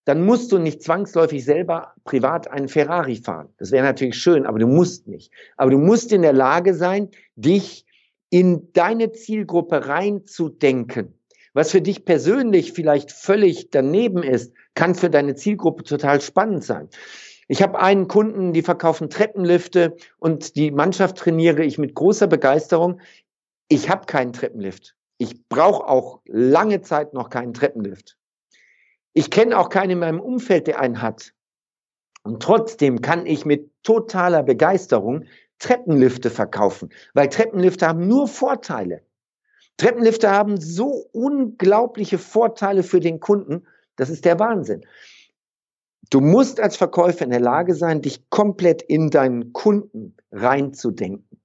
[0.07, 3.53] dann musst du nicht zwangsläufig selber privat einen Ferrari fahren.
[3.59, 5.31] Das wäre natürlich schön, aber du musst nicht.
[5.59, 7.85] Aber du musst in der Lage sein, dich
[8.31, 11.15] in deine Zielgruppe reinzudenken.
[11.53, 16.89] Was für dich persönlich vielleicht völlig daneben ist, kann für deine Zielgruppe total spannend sein.
[17.49, 23.01] Ich habe einen Kunden, die verkaufen Treppenlifte und die Mannschaft trainiere ich mit großer Begeisterung.
[23.69, 24.97] Ich habe keinen Treppenlift.
[25.21, 28.17] Ich brauche auch lange Zeit noch keinen Treppenlift.
[29.13, 31.35] Ich kenne auch keinen in meinem Umfeld, der einen hat.
[32.23, 35.27] Und trotzdem kann ich mit totaler Begeisterung
[35.59, 39.03] Treppenlifte verkaufen, weil Treppenlifte haben nur Vorteile.
[39.77, 43.67] Treppenlifte haben so unglaubliche Vorteile für den Kunden,
[43.97, 44.87] das ist der Wahnsinn.
[46.09, 51.43] Du musst als Verkäufer in der Lage sein, dich komplett in deinen Kunden reinzudenken.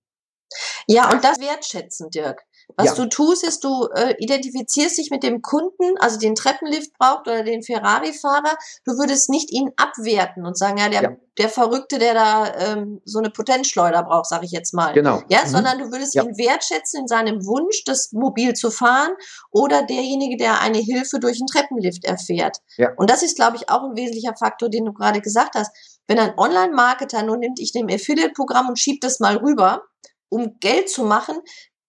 [0.88, 2.46] Ja, und das wertschätzen, Dirk.
[2.78, 2.94] Was ja.
[2.96, 7.44] du tust, ist, du äh, identifizierst dich mit dem Kunden, also den Treppenlift braucht oder
[7.44, 8.58] den Ferrari-Fahrer.
[8.86, 11.16] Du würdest nicht ihn abwerten und sagen, ja, der, ja.
[11.38, 14.94] der Verrückte, der da ähm, so eine Potenzschleuder braucht, sage ich jetzt mal.
[14.94, 15.22] Genau.
[15.30, 15.50] Ja, mhm.
[15.50, 16.24] sondern du würdest ja.
[16.24, 19.12] ihn wertschätzen in seinem Wunsch, das mobil zu fahren
[19.52, 22.58] oder derjenige, der eine Hilfe durch einen Treppenlift erfährt.
[22.78, 22.90] Ja.
[22.98, 25.72] Und das ist, glaube ich, auch ein wesentlicher Faktor, den du gerade gesagt hast.
[26.08, 29.84] Wenn ein Online-Marketer nur nimmt, ich nehme Affiliate-Programm und schiebe das mal rüber,
[30.30, 31.38] um Geld zu machen,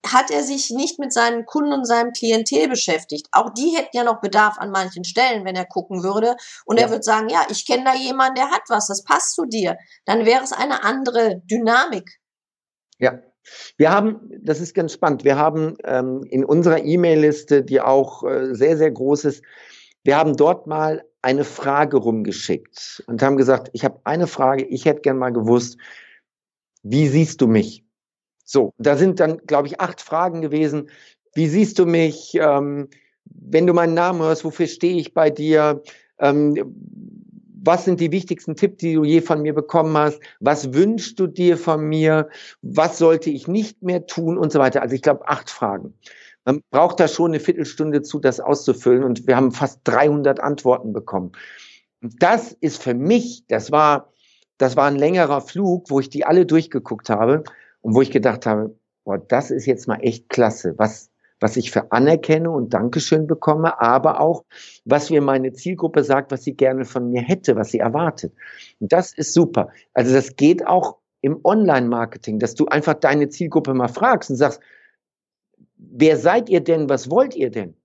[0.04, 3.28] hat er sich nicht mit seinen Kunden und seinem Klientel beschäftigt.
[3.32, 6.36] Auch die hätten ja noch Bedarf an manchen Stellen, wenn er gucken würde.
[6.64, 6.86] Und ja.
[6.86, 9.76] er würde sagen, ja, ich kenne da jemanden, der hat was, das passt zu dir.
[10.04, 12.18] Dann wäre es eine andere Dynamik.
[12.98, 13.20] Ja.
[13.76, 18.56] Wir haben, das ist ganz spannend, wir haben ähm, in unserer E-Mail-Liste, die auch äh,
[18.56, 19.44] sehr, sehr groß ist,
[20.02, 24.84] wir haben dort mal eine Frage rumgeschickt und haben gesagt, ich habe eine Frage, ich
[24.84, 25.78] hätte gern mal gewusst,
[26.82, 27.85] wie siehst du mich?
[28.46, 30.88] So, da sind dann, glaube ich, acht Fragen gewesen.
[31.34, 32.32] Wie siehst du mich?
[32.40, 32.88] Ähm,
[33.24, 35.82] wenn du meinen Namen hörst, wofür stehe ich bei dir?
[36.20, 36.74] Ähm,
[37.62, 40.20] was sind die wichtigsten Tipps, die du je von mir bekommen hast?
[40.38, 42.28] Was wünschst du dir von mir?
[42.62, 44.80] Was sollte ich nicht mehr tun und so weiter?
[44.80, 45.94] Also ich glaube, acht Fragen.
[46.44, 50.92] Man braucht da schon eine Viertelstunde zu, das auszufüllen und wir haben fast 300 Antworten
[50.92, 51.32] bekommen.
[52.00, 54.12] Das ist für mich, das war,
[54.56, 57.42] das war ein längerer Flug, wo ich die alle durchgeguckt habe
[57.86, 61.08] und wo ich gedacht habe, boah, das ist jetzt mal echt klasse, was,
[61.38, 64.44] was ich für Anerkennung und Dankeschön bekomme, aber auch,
[64.84, 68.34] was mir meine Zielgruppe sagt, was sie gerne von mir hätte, was sie erwartet.
[68.80, 69.68] Und das ist super.
[69.94, 74.60] Also das geht auch im Online-Marketing, dass du einfach deine Zielgruppe mal fragst und sagst,
[75.76, 77.76] wer seid ihr denn, was wollt ihr denn?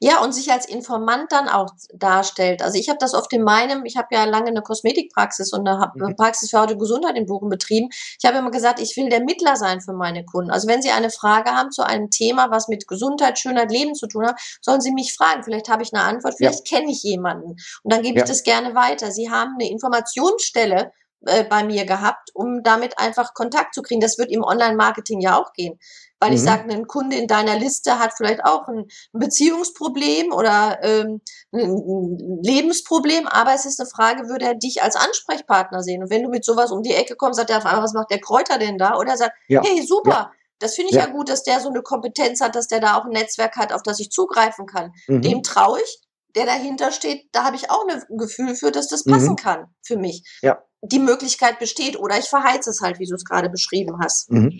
[0.00, 2.62] Ja, und sich als Informant dann auch darstellt.
[2.62, 5.92] Also ich habe das oft in meinem, ich habe ja lange eine Kosmetikpraxis und eine
[5.94, 6.16] mhm.
[6.16, 7.88] Praxis für Haut Gesundheit in Bochum betrieben.
[7.90, 10.50] Ich habe immer gesagt, ich will der Mittler sein für meine Kunden.
[10.50, 14.06] Also wenn Sie eine Frage haben zu einem Thema, was mit Gesundheit, Schönheit, Leben zu
[14.06, 15.44] tun hat, sollen Sie mich fragen.
[15.44, 16.78] Vielleicht habe ich eine Antwort, vielleicht ja.
[16.78, 17.56] kenne ich jemanden.
[17.82, 18.24] Und dann gebe ja.
[18.24, 19.10] ich das gerne weiter.
[19.10, 20.92] Sie haben eine Informationsstelle
[21.26, 24.00] äh, bei mir gehabt, um damit einfach Kontakt zu kriegen.
[24.00, 25.78] Das wird im Online-Marketing ja auch gehen.
[26.20, 26.36] Weil mhm.
[26.36, 31.20] ich sage, ein Kunde in deiner Liste hat vielleicht auch ein Beziehungsproblem oder ähm,
[31.52, 36.02] ein Lebensproblem, aber es ist eine Frage, würde er dich als Ansprechpartner sehen?
[36.02, 38.10] Und wenn du mit sowas um die Ecke kommst, sagt er auf einmal, was macht
[38.10, 38.96] der Kräuter denn da?
[38.96, 39.62] Oder er sagt, ja.
[39.62, 40.32] hey, super, ja.
[40.60, 41.06] Das finde ich ja.
[41.06, 41.12] ja.
[41.12, 43.82] gut, dass der so eine Kompetenz hat, dass der da auch ein Netzwerk hat, auf
[43.82, 44.92] das ich zugreifen kann.
[45.08, 45.20] Mhm.
[45.20, 46.00] Dem traue ich,
[46.34, 49.36] der dahinter steht, da habe ich auch ein Gefühl für, dass das passen mhm.
[49.36, 50.24] kann für mich.
[50.42, 50.62] Ja.
[50.82, 54.30] Die Möglichkeit besteht oder ich verheize es halt, wie du es gerade beschrieben hast.
[54.30, 54.52] Mhm.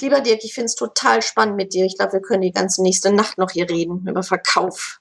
[0.00, 1.84] Lieber Dirk, ich finde es total spannend mit dir.
[1.84, 5.00] Ich glaube, wir können die ganze nächste Nacht noch hier reden über Verkauf.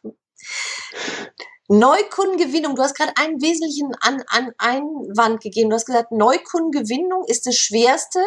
[1.68, 5.70] Neukundengewinnung, du hast gerade einen wesentlichen an, an Einwand gegeben.
[5.70, 8.20] Du hast gesagt, Neukundengewinnung ist das Schwerste.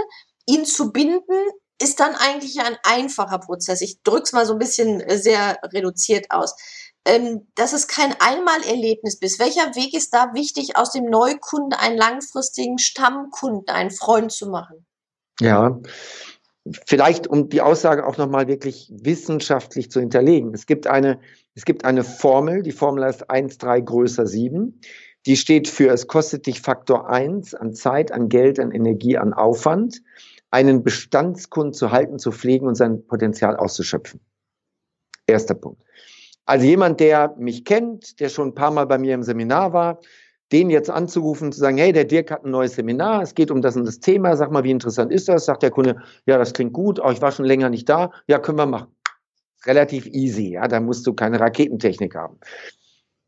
[0.46, 1.36] Ihn zu binden
[1.80, 3.80] ist dann eigentlich ein einfacher Prozess.
[3.80, 6.56] Ich drücke es mal so ein bisschen äh, sehr reduziert aus.
[7.08, 9.40] Ähm, dass es kein Einmalerlebnis bist.
[9.40, 14.84] Welcher Weg ist da wichtig, aus dem Neukunden einen langfristigen Stammkunden, einen Freund zu machen?
[15.40, 15.80] Ja,
[16.86, 20.52] vielleicht um die Aussage auch nochmal wirklich wissenschaftlich zu hinterlegen.
[20.52, 21.18] Es gibt eine,
[21.54, 24.78] es gibt eine Formel, die Formel heißt 1, 3 größer 7.
[25.24, 29.32] Die steht für, es kostet dich Faktor 1 an Zeit, an Geld, an Energie, an
[29.32, 30.02] Aufwand,
[30.50, 34.20] einen Bestandskunden zu halten, zu pflegen und sein Potenzial auszuschöpfen.
[35.26, 35.82] Erster Punkt.
[36.48, 40.00] Also jemand, der mich kennt, der schon ein paar Mal bei mir im Seminar war,
[40.50, 43.60] den jetzt anzurufen, zu sagen, hey, der Dirk hat ein neues Seminar, es geht um
[43.60, 45.44] das und das Thema, sag mal, wie interessant ist das?
[45.44, 48.38] Sagt der Kunde, ja, das klingt gut, oh, ich war schon länger nicht da, ja,
[48.38, 48.88] können wir machen.
[49.66, 52.38] Relativ easy, ja, da musst du keine Raketentechnik haben.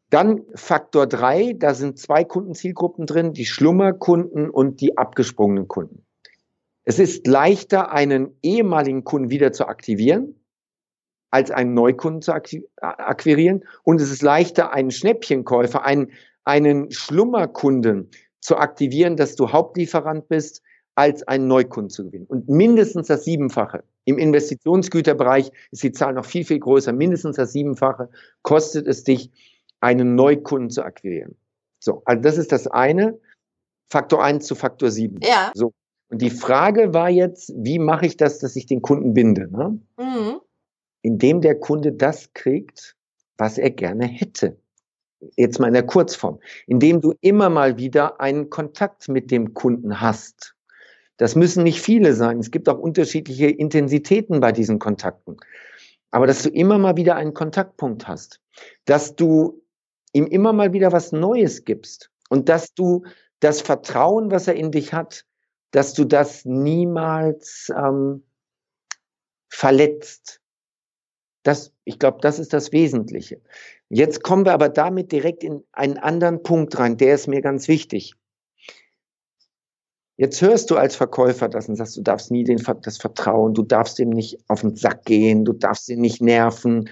[0.09, 6.07] Dann Faktor drei, da sind zwei Kundenzielgruppen drin, die Schlummerkunden und die abgesprungenen Kunden.
[6.85, 10.40] Es ist leichter, einen ehemaligen Kunden wieder zu aktivieren,
[11.31, 12.33] als einen Neukunden zu
[12.81, 13.65] akquirieren.
[13.85, 16.11] Und es ist leichter, einen Schnäppchenkäufer, einen
[16.45, 18.11] einen Schlummerkunden
[18.41, 20.63] zu aktivieren, dass du Hauptlieferant bist,
[20.97, 22.27] als einen Neukunden zu gewinnen.
[22.27, 23.85] Und mindestens das Siebenfache.
[24.05, 26.93] Im Investitionsgüterbereich ist die Zahl noch viel, viel größer.
[26.93, 28.09] Mindestens das Siebenfache
[28.43, 29.31] kostet es dich,
[29.81, 31.37] einen Neukunden zu akquirieren.
[31.79, 33.19] So, also das ist das eine.
[33.89, 35.21] Faktor 1 zu Faktor 7.
[35.23, 35.53] Ja.
[35.55, 35.73] So.
[36.11, 39.49] Und die Frage war jetzt, wie mache ich das, dass ich den Kunden binde?
[39.51, 39.79] Ne?
[39.97, 40.40] Mhm.
[41.03, 42.97] Indem der Kunde das kriegt,
[43.37, 44.59] was er gerne hätte
[45.37, 50.01] jetzt mal in der Kurzform, indem du immer mal wieder einen Kontakt mit dem Kunden
[50.01, 50.55] hast.
[51.17, 52.39] Das müssen nicht viele sein.
[52.39, 55.37] Es gibt auch unterschiedliche Intensitäten bei diesen Kontakten.
[56.11, 58.41] Aber dass du immer mal wieder einen Kontaktpunkt hast,
[58.87, 59.63] dass du
[60.13, 63.05] ihm immer mal wieder was Neues gibst und dass du
[63.41, 65.25] das Vertrauen, was er in dich hat,
[65.71, 68.25] dass du das niemals ähm,
[69.49, 70.40] verletzt.
[71.43, 73.41] Das, ich glaube, das ist das Wesentliche.
[73.89, 77.67] Jetzt kommen wir aber damit direkt in einen anderen Punkt rein, der ist mir ganz
[77.67, 78.15] wichtig.
[80.17, 83.63] Jetzt hörst du als Verkäufer das und sagst, du darfst nie den, das Vertrauen, du
[83.63, 86.91] darfst ihm nicht auf den Sack gehen, du darfst ihn nicht nerven.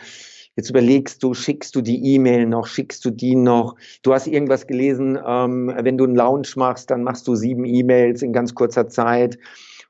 [0.57, 3.77] Jetzt überlegst du, schickst du die E-Mail noch, schickst du die noch.
[4.03, 8.23] Du hast irgendwas gelesen, ähm, wenn du einen Lounge machst, dann machst du sieben E-Mails
[8.23, 9.39] in ganz kurzer Zeit.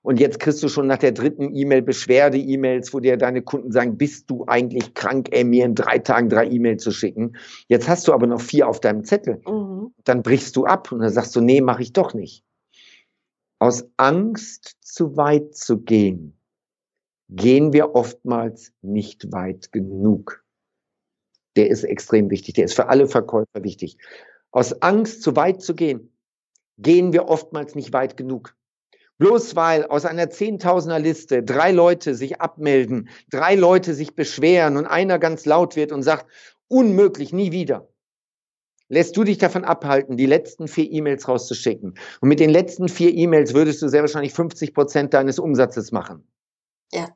[0.08, 3.98] Und jetzt kriegst du schon nach der dritten E-Mail Beschwerde-E-Mails, wo dir deine Kunden sagen,
[3.98, 7.36] bist du eigentlich krank, ey, mir in drei Tagen drei E-Mails zu schicken.
[7.66, 9.42] Jetzt hast du aber noch vier auf deinem Zettel.
[9.46, 9.92] Mhm.
[10.04, 12.42] Dann brichst du ab und dann sagst du, nee, mache ich doch nicht.
[13.58, 16.40] Aus Angst, zu weit zu gehen,
[17.28, 20.42] gehen wir oftmals nicht weit genug.
[21.56, 22.54] Der ist extrem wichtig.
[22.54, 23.98] Der ist für alle Verkäufer wichtig.
[24.52, 26.16] Aus Angst, zu weit zu gehen,
[26.78, 28.54] gehen wir oftmals nicht weit genug.
[29.18, 34.86] Bloß weil aus einer Zehntausender Liste drei Leute sich abmelden, drei Leute sich beschweren und
[34.86, 36.26] einer ganz laut wird und sagt,
[36.68, 37.88] unmöglich, nie wieder.
[38.88, 41.98] lässt du dich davon abhalten, die letzten vier E-Mails rauszuschicken.
[42.20, 46.26] Und mit den letzten vier E-Mails würdest du sehr wahrscheinlich 50 Prozent deines Umsatzes machen.
[46.92, 47.08] Ja.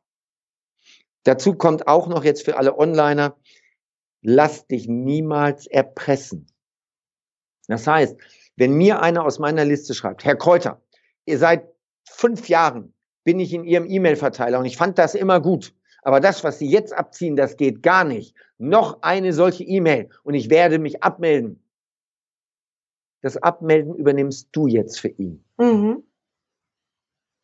[1.22, 3.36] Dazu kommt auch noch jetzt für alle Onliner,
[4.22, 6.46] lass dich niemals erpressen.
[7.68, 8.16] Das heißt,
[8.56, 10.82] wenn mir einer aus meiner Liste schreibt, Herr Kräuter,
[11.24, 11.71] ihr seit
[12.04, 12.94] fünf Jahren
[13.24, 15.74] bin ich in Ihrem E-Mail-Verteiler und ich fand das immer gut.
[16.02, 18.34] Aber das, was Sie jetzt abziehen, das geht gar nicht.
[18.58, 21.62] Noch eine solche E-Mail und ich werde mich abmelden.
[23.22, 25.44] Das Abmelden übernimmst du jetzt für ihn.
[25.58, 26.02] Mhm.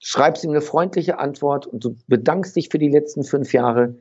[0.01, 3.99] Schreibst ihm eine freundliche Antwort und du bedankst dich für die letzten fünf Jahre.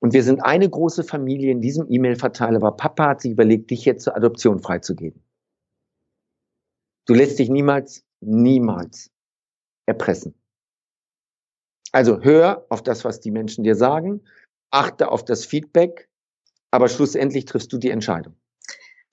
[0.00, 3.84] Und wir sind eine große Familie in diesem E-Mail-Verteiler, aber Papa hat sich überlegt, dich
[3.84, 5.22] jetzt zur Adoption freizugeben.
[7.06, 9.10] Du lässt dich niemals, niemals
[9.88, 10.34] erpressen.
[11.90, 14.22] Also hör auf das, was die Menschen dir sagen,
[14.70, 16.08] achte auf das Feedback,
[16.70, 18.37] aber schlussendlich triffst du die Entscheidung.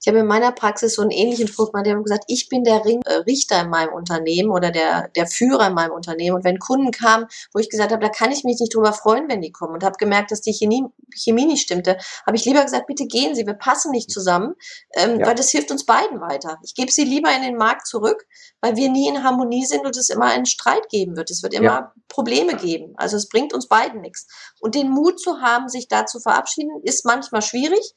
[0.05, 2.63] Ich habe in meiner Praxis so einen ähnlichen Spruch gemacht, die haben gesagt, ich bin
[2.63, 6.35] der Ring, äh, Richter in meinem Unternehmen oder der, der Führer in meinem Unternehmen.
[6.35, 9.27] Und wenn Kunden kamen, wo ich gesagt habe, da kann ich mich nicht drüber freuen,
[9.29, 12.63] wenn die kommen und habe gemerkt, dass die Chemie, Chemie nicht stimmte, habe ich lieber
[12.63, 14.53] gesagt, bitte gehen Sie, wir passen nicht zusammen,
[14.93, 15.25] ähm, ja.
[15.25, 16.59] weil das hilft uns beiden weiter.
[16.63, 18.27] Ich gebe sie lieber in den Markt zurück,
[18.61, 21.31] weil wir nie in Harmonie sind und es immer einen Streit geben wird.
[21.31, 21.93] Es wird immer ja.
[22.09, 22.93] Probleme geben.
[22.97, 24.27] Also es bringt uns beiden nichts.
[24.59, 27.95] Und den Mut zu haben, sich da zu verabschieden, ist manchmal schwierig,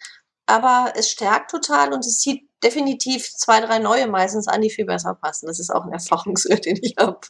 [0.48, 4.86] aber es stärkt total und es zieht definitiv zwei, drei neue meistens an, die viel
[4.86, 5.46] besser passen.
[5.46, 7.20] Das ist auch ein Erfahrungswert, den ich habe.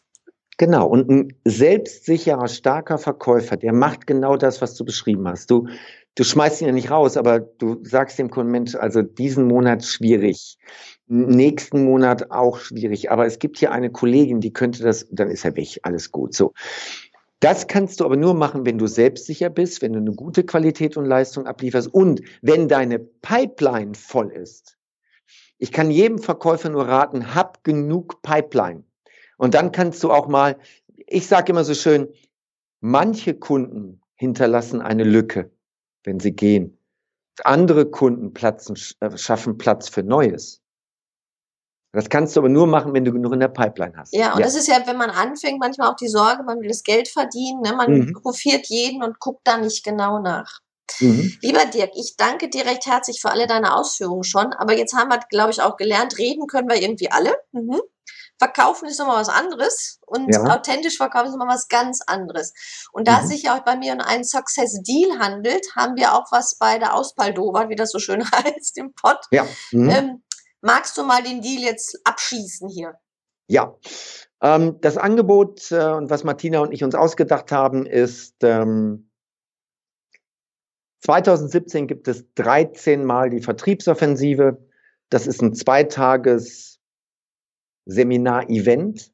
[0.57, 5.51] Genau, und ein selbstsicherer, starker Verkäufer, der macht genau das, was du beschrieben hast.
[5.51, 5.69] Du,
[6.17, 9.85] du schmeißt ihn ja nicht raus, aber du sagst dem Kunden, Mensch, also diesen Monat
[9.85, 10.59] schwierig,
[11.07, 15.45] nächsten Monat auch schwierig, aber es gibt hier eine Kollegin, die könnte das, dann ist
[15.45, 16.35] er weg, alles gut.
[16.35, 16.53] So.
[17.41, 20.97] Das kannst du aber nur machen, wenn du selbstsicher bist, wenn du eine gute Qualität
[20.97, 24.77] und Leistung ablieferst und wenn deine Pipeline voll ist.
[25.59, 28.85] Ich kann jedem Verkäufer nur raten, hab genug Pipeline.
[29.37, 30.59] Und dann kannst du auch mal,
[31.07, 32.09] ich sage immer so schön,
[32.81, 35.51] manche Kunden hinterlassen eine Lücke,
[36.05, 36.77] wenn sie gehen.
[37.45, 40.61] Andere Kunden platzen, äh, schaffen Platz für Neues.
[41.93, 44.15] Das kannst du aber nur machen, wenn du genug in der Pipeline hast.
[44.15, 44.45] Ja, und ja.
[44.45, 47.63] das ist ja, wenn man anfängt, manchmal auch die Sorge, man will das Geld verdienen,
[47.63, 47.73] ne?
[47.75, 48.13] man mhm.
[48.13, 50.61] profiert jeden und guckt da nicht genau nach.
[51.01, 51.37] Mhm.
[51.43, 55.11] Lieber Dirk, ich danke dir recht herzlich für alle deine Ausführungen schon, aber jetzt haben
[55.11, 57.35] wir, glaube ich, auch gelernt, reden können wir irgendwie alle.
[57.53, 57.81] Mhm.
[58.39, 60.45] Verkaufen ist nochmal was anderes und ja.
[60.45, 62.55] authentisch verkaufen ist nochmal was ganz anderes.
[62.93, 63.25] Und da mhm.
[63.25, 66.57] es sich ja auch bei mir um einen Success Deal handelt, haben wir auch was
[66.57, 69.19] bei der Auspaldova, wie das so schön heißt, im Pott.
[69.33, 69.47] Ja.
[69.73, 69.91] Mhm.
[69.91, 70.23] Ähm,
[70.61, 72.95] Magst du mal den Deal jetzt abschießen hier?
[73.49, 73.77] Ja.
[74.41, 79.11] Ähm, das Angebot äh, und was Martina und ich uns ausgedacht haben, ist, ähm,
[81.01, 84.59] 2017 gibt es 13 Mal die Vertriebsoffensive.
[85.11, 86.81] Das ist ein zweitages
[87.87, 89.13] Seminar-Event.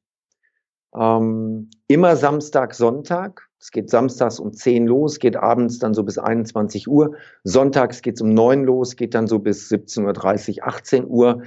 [0.95, 3.49] Ähm, immer Samstag, Sonntag.
[3.65, 7.15] Es geht samstags um 10 los, geht abends dann so bis 21 Uhr.
[7.45, 11.43] Sonntags geht es um 9 los, geht dann so bis 17.30 Uhr, 18 Uhr.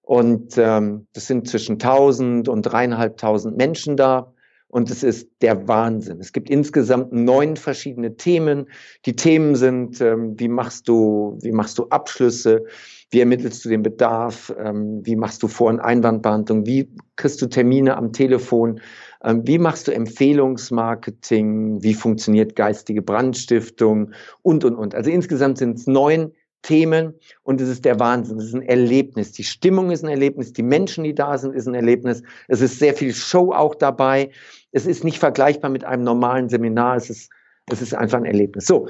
[0.00, 4.32] Und ähm, das sind zwischen 1000 und dreieinhalbtausend Menschen da.
[4.66, 6.18] Und es ist der Wahnsinn.
[6.18, 8.68] Es gibt insgesamt neun verschiedene Themen.
[9.06, 12.64] Die Themen sind, ähm, wie machst du, wie machst du Abschlüsse?
[13.10, 14.52] Wie ermittelst du den Bedarf?
[14.58, 16.66] Ähm, wie machst du Vor- und Einwandbehandlung?
[16.66, 18.80] Wie kriegst du Termine am Telefon?
[19.24, 21.82] Ähm, wie machst du Empfehlungsmarketing?
[21.82, 24.12] Wie funktioniert geistige Brandstiftung?
[24.42, 24.94] Und, und, und.
[24.94, 28.38] Also insgesamt sind es neun Themen und es ist der Wahnsinn.
[28.38, 29.32] Es ist ein Erlebnis.
[29.32, 30.52] Die Stimmung ist ein Erlebnis.
[30.52, 32.22] Die Menschen, die da sind, ist ein Erlebnis.
[32.48, 34.30] Es ist sehr viel Show auch dabei.
[34.70, 36.96] Es ist nicht vergleichbar mit einem normalen Seminar.
[36.96, 37.30] Es ist,
[37.70, 38.66] es ist einfach ein Erlebnis.
[38.66, 38.88] So.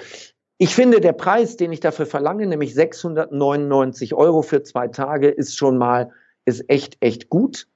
[0.58, 5.56] Ich finde, der Preis, den ich dafür verlange, nämlich 699 Euro für zwei Tage, ist
[5.56, 6.10] schon mal,
[6.44, 7.66] ist echt, echt gut.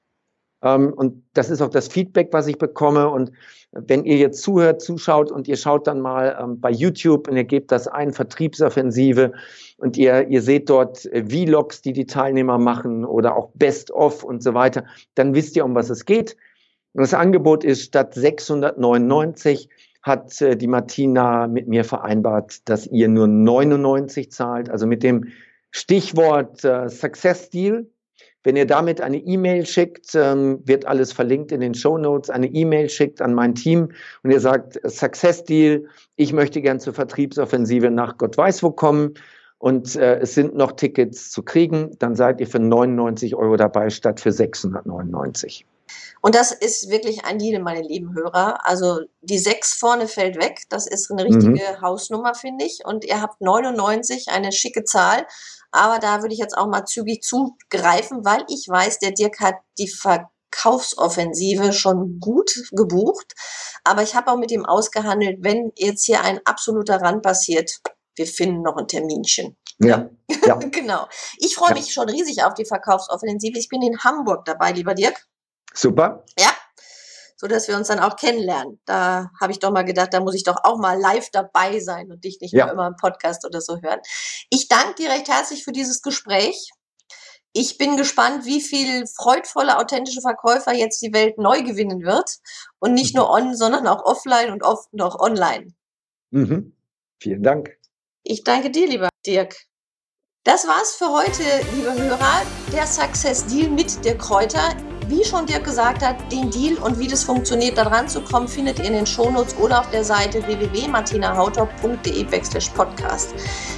[0.63, 3.09] Ähm, und das ist auch das Feedback, was ich bekomme.
[3.09, 3.33] Und
[3.73, 7.45] wenn ihr jetzt zuhört, zuschaut und ihr schaut dann mal ähm, bei YouTube und ihr
[7.45, 9.33] gebt das ein, Vertriebsoffensive,
[9.79, 14.43] und ihr, ihr seht dort äh, Vlogs, die die Teilnehmer machen oder auch Best-of und
[14.43, 14.85] so weiter,
[15.15, 16.37] dann wisst ihr, um was es geht.
[16.93, 19.69] Und das Angebot ist statt 699
[20.03, 25.27] hat äh, die Martina mit mir vereinbart, dass ihr nur 99 zahlt, also mit dem
[25.73, 27.87] Stichwort äh, Success Deal
[28.47, 32.47] wenn ihr damit eine E-Mail schickt, ähm, wird alles verlinkt in den Show Notes, eine
[32.47, 33.89] E-Mail schickt an mein Team
[34.23, 39.15] und ihr sagt, Success Deal, ich möchte gern zur Vertriebsoffensive nach Gott weiß wo kommen
[39.59, 43.91] und äh, es sind noch Tickets zu kriegen, dann seid ihr für 99 Euro dabei
[43.91, 45.67] statt für 699.
[46.27, 48.67] Und das ist wirklich ein Deal, meine lieben Hörer.
[48.67, 50.63] Also die 6 vorne fällt weg.
[50.71, 51.81] Das ist eine richtige mhm.
[51.81, 52.81] Hausnummer, finde ich.
[52.85, 55.25] Und ihr habt 99, eine schicke Zahl.
[55.71, 59.55] Aber da würde ich jetzt auch mal zügig zugreifen, weil ich weiß, der Dirk hat
[59.79, 63.35] die Verkaufsoffensive schon gut gebucht.
[63.85, 67.79] Aber ich habe auch mit ihm ausgehandelt, wenn jetzt hier ein absoluter Rand passiert,
[68.17, 69.57] wir finden noch ein Terminchen.
[69.79, 70.11] Ja.
[70.45, 70.57] ja.
[70.57, 71.07] genau.
[71.39, 71.93] Ich freue mich ja.
[71.93, 73.57] schon riesig auf die Verkaufsoffensive.
[73.57, 75.25] Ich bin in Hamburg dabei, lieber Dirk.
[75.77, 76.25] Super.
[76.39, 76.51] Ja.
[77.37, 78.81] So dass wir uns dann auch kennenlernen.
[78.87, 82.11] Da habe ich doch mal gedacht, da muss ich doch auch mal live dabei sein
[82.11, 82.65] und dich nicht ja.
[82.65, 84.01] nur immer im Podcast oder so hören.
[84.51, 86.71] Ich danke dir recht herzlich für dieses Gespräch.
[87.53, 92.37] Ich bin gespannt, wie viel freudvolle, authentische Verkäufer jetzt die Welt neu gewinnen wird.
[92.79, 93.21] Und nicht mhm.
[93.21, 95.69] nur on, sondern auch offline und oft noch online.
[96.31, 96.77] Mhm.
[97.21, 97.79] Vielen Dank.
[98.23, 99.57] Ich danke dir, lieber Dirk.
[100.45, 101.43] Das war's für heute,
[101.75, 102.43] liebe Hörer.
[102.73, 104.77] Der Success Deal mit der Kräuter.
[105.09, 108.49] Wie schon Dirk gesagt hat, den Deal und wie das funktioniert, da dran zu kommen,
[108.49, 112.25] findet ihr in den Shownotes oder auf der Seite www.martinahauter.de
[112.75, 113.35] podcast.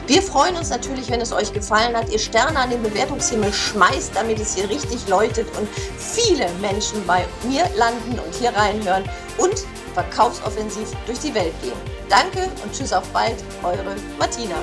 [0.07, 4.13] Wir freuen uns natürlich, wenn es euch gefallen hat, ihr Sterne an den Bewertungshimmel schmeißt,
[4.15, 5.69] damit es hier richtig läutet und
[5.99, 9.05] viele Menschen bei mir landen und hier reinhören
[9.37, 11.77] und verkaufsoffensiv durch die Welt gehen.
[12.09, 13.85] Danke und tschüss auf bald, eure
[14.19, 14.57] Martina.